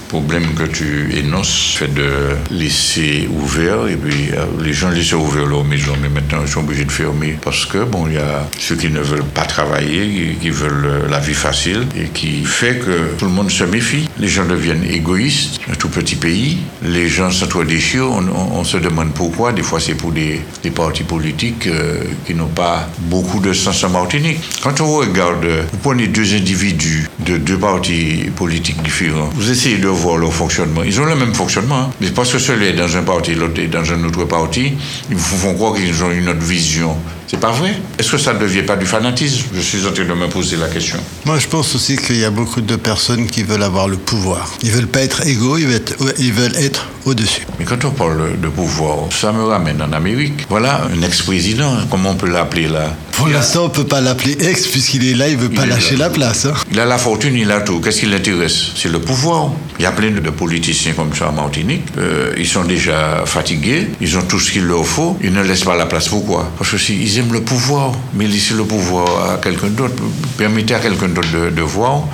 problèmes 0.09 0.55
que 0.55 0.65
tu 0.65 1.15
énonces, 1.17 1.77
fait 1.77 1.93
de 1.93 2.11
laisser 2.51 3.29
ouvert, 3.31 3.87
et 3.89 3.97
puis 3.97 4.31
les 4.61 4.73
gens 4.73 4.89
laissent 4.89 5.13
ouvert 5.13 5.45
leur 5.45 5.65
maison, 5.65 5.93
mais 6.01 6.09
maintenant 6.09 6.39
ils 6.43 6.49
sont 6.49 6.61
obligés 6.61 6.87
de 6.87 6.91
fermer 6.91 7.37
parce 7.43 7.67
que, 7.67 7.85
bon, 7.85 8.07
il 8.07 8.15
y 8.15 8.19
a 8.19 8.49
ceux 8.59 8.75
qui 8.75 8.89
ne 8.89 9.01
veulent 9.01 9.23
pas 9.23 9.45
travailler, 9.45 10.37
qui, 10.41 10.51
veulent 10.51 11.09
la 11.11 11.19
vie 11.19 11.35
facile, 11.35 11.87
et 11.95 12.07
qui 12.07 12.43
fait 12.45 12.79
que 12.79 13.15
tout 13.19 13.27
le 13.27 13.31
monde 13.31 13.51
se 13.51 13.65
méfie. 13.65 14.08
Les 14.21 14.27
gens 14.29 14.45
deviennent 14.45 14.85
égoïstes, 14.85 15.61
un 15.71 15.75
tout 15.75 15.89
petit 15.89 16.17
pays, 16.17 16.59
les 16.83 17.09
gens 17.09 17.31
s'entre-déchirent, 17.31 18.11
on, 18.11 18.23
on- 18.27 18.59
on 18.59 18.65
se 18.65 18.77
demande 18.77 19.13
pourquoi, 19.13 19.53
des 19.53 19.63
fois 19.63 19.79
c'est 19.81 19.95
pour 19.95 20.11
des, 20.13 20.41
partis 20.75 21.05
politiques 21.05 21.67
euh, 21.67 22.03
qui 22.27 22.35
n'ont 22.35 22.47
pas 22.49 22.89
beaucoup 23.03 23.41
de 23.41 23.53
sens 23.53 23.83
en 23.85 23.91
Martinique. 23.91 24.39
Quand 24.63 24.81
on 24.81 24.97
regarde, 24.97 25.47
vous 25.73 25.79
prenez 25.79 26.09
deux 26.09 26.35
individus 26.35 27.09
de 27.21 27.37
deux 27.39 27.57
partis 27.59 28.25
politiques 28.37 28.83
différents, 28.83 29.31
vous 29.35 29.51
essayez 29.51 29.79
de 29.79 29.89
voir 29.89 30.19
leur 30.19 30.33
fonctionnement. 30.33 30.83
Ils 30.83 31.01
ont 31.01 31.05
le 31.07 31.15
même 31.17 31.35
fonctionnement, 31.35 31.79
hein. 31.83 31.91
mais 32.01 32.11
parce 32.11 32.33
que 32.33 32.39
celui 32.39 32.67
est 32.67 32.73
dans 32.73 32.97
un 32.97 33.03
parti, 33.03 33.35
l'autre 33.35 33.61
est 33.61 33.69
dans 33.69 33.91
un 33.93 34.03
autre 34.05 34.25
parti, 34.25 34.73
ils 35.11 35.17
vous 35.17 35.37
font 35.37 35.55
croire 35.55 35.75
qu'ils 35.75 36.03
ont 36.05 36.11
une 36.11 36.29
autre 36.29 36.41
vision. 36.45 36.97
C'est 37.31 37.39
pas 37.39 37.53
vrai. 37.53 37.75
Est-ce 37.99 38.13
que 38.13 38.19
ça 38.19 38.33
ne 38.33 38.39
devient 38.39 38.63
pas 38.63 38.77
du 38.77 38.87
fanatisme? 38.87 39.49
Je 39.53 39.61
suis 39.61 39.87
en 39.87 39.93
train 39.93 40.05
de 40.05 40.15
me 40.15 40.29
poser 40.29 40.57
la 40.57 40.69
question. 40.69 40.99
Moi, 41.27 41.39
je 41.39 41.47
pense 41.47 41.75
aussi 41.75 41.97
qu'il 41.97 42.17
y 42.17 42.25
a 42.25 42.31
beaucoup 42.31 42.63
de 42.63 42.77
personnes 42.77 43.27
qui 43.27 43.43
veulent 43.43 43.63
avoir 43.63 43.87
le 43.87 43.99
pouvoir. 43.99 44.51
Ils 44.63 44.71
veulent 44.71 44.87
pas 44.87 45.03
être 45.03 45.27
égaux, 45.27 45.59
ils 45.59 45.67
veulent 45.67 45.77
être, 45.77 45.95
ils 46.19 46.33
veulent 46.33 46.57
être 46.57 46.87
au-dessus. 47.05 47.47
Mais 47.59 47.67
quand 47.67 47.85
on 47.85 47.91
parle 47.91 48.41
de 48.41 48.49
pouvoir, 48.49 49.13
ça 49.13 49.31
me 49.33 49.45
ramène 49.45 49.83
en 49.83 49.93
Amérique. 49.93 50.47
Voilà, 50.49 50.89
un 50.91 51.03
ex-président, 51.03 51.77
comment 51.91 52.11
on 52.11 52.17
peut 52.17 52.31
l'appeler 52.31 52.67
là? 52.69 52.97
Pour 53.19 53.27
l'instant, 53.29 53.65
on 53.65 53.69
peut 53.69 53.85
pas 53.85 54.01
l'appeler 54.01 54.37
ex 54.49 54.69
puisqu'il 54.69 55.05
est 55.09 55.15
là, 55.15 55.29
il 55.29 55.37
veut 55.37 55.49
pas 55.51 55.65
Il 55.65 55.71
lâcher 55.71 55.97
la 55.97 56.09
place. 56.09 56.47
hein. 56.47 56.55
Il 56.71 56.79
a 56.79 56.85
la 56.87 56.99
fortune, 56.99 57.35
il 57.37 57.51
a 57.51 57.61
tout. 57.61 57.81
Qu'est-ce 57.81 58.01
qui 58.01 58.07
l'intéresse 58.07 58.69
C'est 58.77 58.89
le 58.91 59.01
pouvoir. 59.01 59.51
Il 59.79 59.83
y 59.83 59.87
a 59.87 59.91
plein 59.93 60.13
de 60.13 60.31
politiciens 60.31 60.93
comme 60.93 61.13
ça 61.15 61.29
en 61.29 61.33
Martinique. 61.33 61.83
Euh, 61.99 62.33
ils 62.39 62.47
sont 62.47 62.63
déjà 62.65 63.25
fatigués. 63.27 63.89
Ils 64.01 64.17
ont 64.17 64.23
tout 64.23 64.39
ce 64.39 64.53
qu'il 64.53 64.65
leur 64.65 64.87
faut. 64.87 65.17
Ils 65.21 65.33
ne 65.33 65.43
laissent 65.43 65.65
pas 65.65 65.77
la 65.77 65.87
place. 65.87 66.09
Pourquoi? 66.09 66.49
Parce 66.59 66.71
que 66.71 66.79
si, 66.79 66.97
ils 66.97 67.19
aiment 67.19 67.33
le 67.33 67.43
pouvoir. 67.43 67.93
Mais 68.15 68.27
laissez 68.29 68.55
le 68.55 68.63
pouvoir 68.65 69.33
à 69.33 69.37
quelqu'un 69.39 69.67
d'autre. 69.69 69.95
Permettez 70.37 70.75
à 70.75 70.79
quelqu'un 70.79 71.09
d'autre 71.09 71.29
de, 71.33 71.51
de 71.51 71.63
voir, 71.63 72.05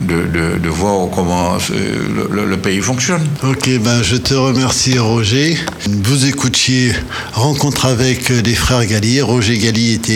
de, 0.00 0.14
de- 0.26 0.58
de 0.58 0.68
voir 0.68 1.08
comment 1.14 1.56
euh, 1.72 2.46
le, 2.46 2.56
pays 2.56 2.80
fonctionne. 2.80 3.26
Ok, 3.42 3.68
ben 3.80 4.02
je 4.02 4.16
te 4.16 4.34
remercie 4.34 4.98
Roger. 4.98 5.56
Vous 6.04 6.26
écoutiez 6.26 6.92
Rencontre 7.32 7.86
avec 7.86 8.28
les 8.30 8.54
frères 8.54 8.84
Galli. 8.86 9.20
Roger 9.20 9.58
Galli 9.58 9.92
était, 9.94 10.12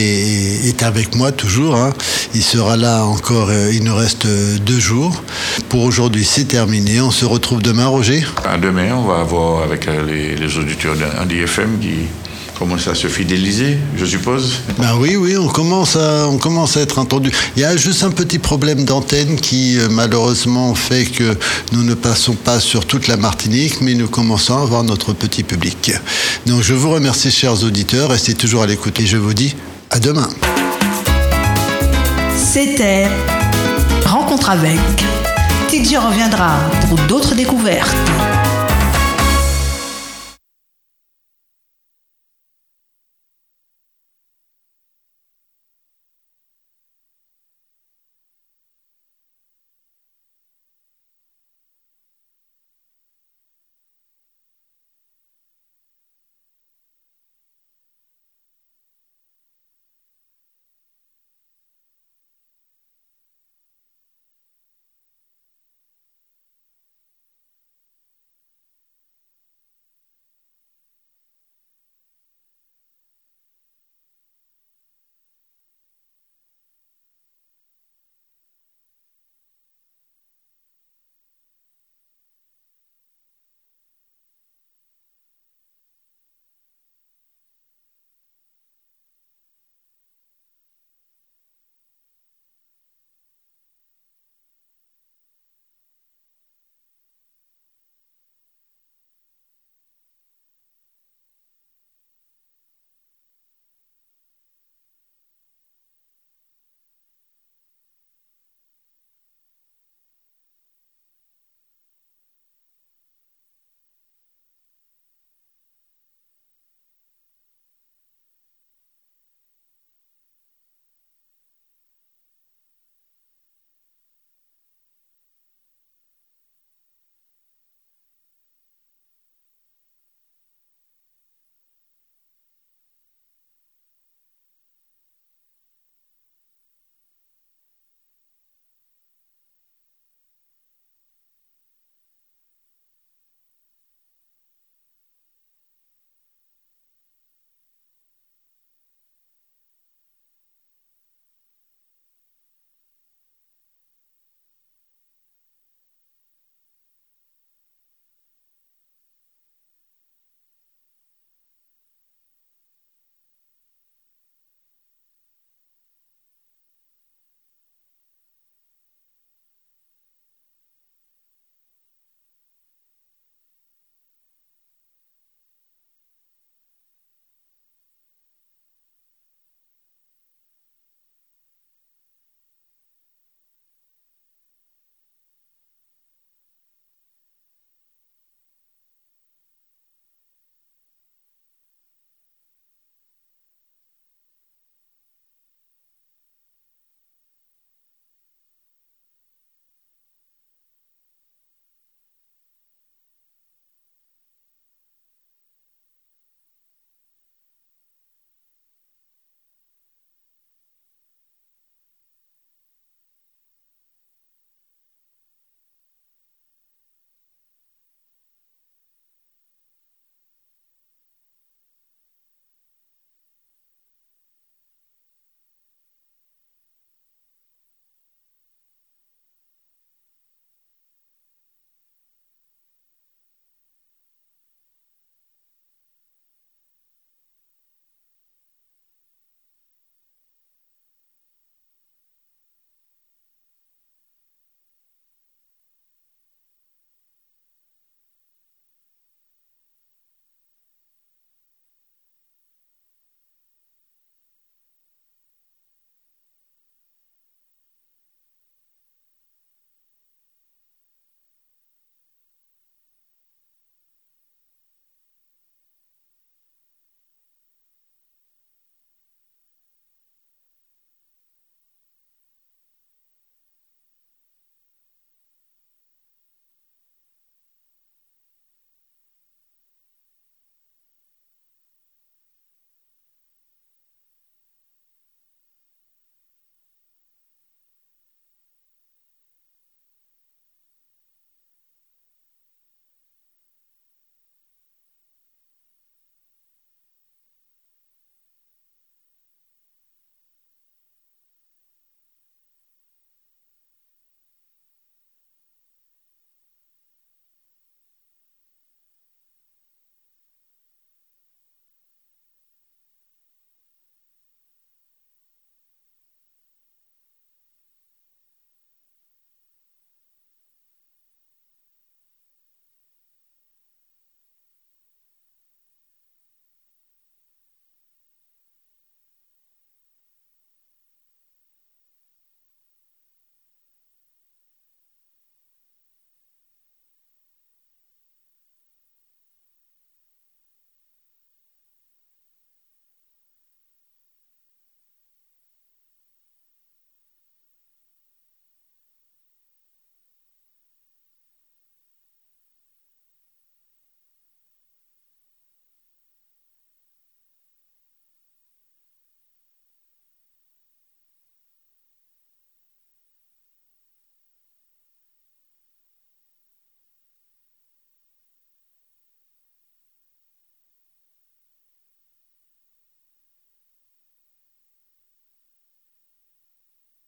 est 0.68 0.82
avec 0.82 1.14
moi 1.14 1.32
toujours. 1.32 1.76
hein. 1.76 1.92
Il 2.34 2.42
sera 2.42 2.76
là 2.76 3.04
encore, 3.04 3.48
euh, 3.50 3.70
il 3.72 3.84
nous 3.84 3.94
reste 3.94 4.26
euh, 4.26 4.58
deux 4.58 4.78
jours. 4.80 5.22
Pour 5.68 5.82
aujourd'hui, 5.82 6.24
c'est 6.24 6.44
terminé. 6.46 7.00
On 7.00 7.10
se 7.10 7.24
retrouve 7.24 7.62
demain, 7.62 7.86
Roger. 7.86 8.24
À 8.44 8.56
demain, 8.58 8.94
on 8.94 9.04
va 9.04 9.22
voir 9.22 9.62
avec 9.62 9.86
les, 10.06 10.34
les 10.34 10.58
auditeurs 10.58 10.94
d'Andy 10.96 11.38
FM 11.40 11.78
qui 11.80 11.94
commencent 12.58 12.88
à 12.88 12.94
se 12.94 13.08
fidéliser, 13.08 13.78
je 13.96 14.04
suppose. 14.04 14.54
Ben 14.78 14.94
oui, 14.98 15.16
oui, 15.16 15.36
on 15.36 15.48
commence 15.48 15.96
à, 15.96 16.28
on 16.28 16.38
commence 16.38 16.76
à 16.76 16.80
être 16.80 16.98
entendu. 16.98 17.30
Il 17.56 17.62
y 17.62 17.64
a 17.64 17.76
juste 17.76 18.02
un 18.02 18.10
petit 18.10 18.38
problème 18.38 18.84
d'antenne 18.84 19.36
qui 19.36 19.78
euh, 19.78 19.88
malheureusement 19.90 20.74
fait 20.74 21.04
que 21.04 21.36
nous 21.72 21.82
ne 21.82 21.94
passons 21.94 22.34
pas 22.34 22.60
sur 22.60 22.86
toute 22.86 23.08
la 23.08 23.16
Martinique, 23.16 23.80
mais 23.80 23.94
nous 23.94 24.08
commençons 24.08 24.58
à 24.58 24.62
avoir 24.62 24.84
notre 24.84 25.12
petit 25.12 25.42
public. 25.42 25.92
Donc 26.46 26.62
je 26.62 26.74
vous 26.74 26.90
remercie, 26.90 27.30
chers 27.30 27.62
auditeurs, 27.64 28.10
restez 28.10 28.34
toujours 28.34 28.62
à 28.62 28.66
l'écoute 28.66 28.98
et 29.00 29.06
je 29.06 29.16
vous 29.16 29.34
dis 29.34 29.54
à 29.90 29.98
demain. 29.98 30.28
C'était 32.36 33.08
Rencontre 34.04 34.50
avec. 34.50 34.78
Tidji 35.68 35.96
reviendra 35.96 36.58
pour 36.88 36.98
d'autres 37.08 37.34
découvertes. 37.34 37.96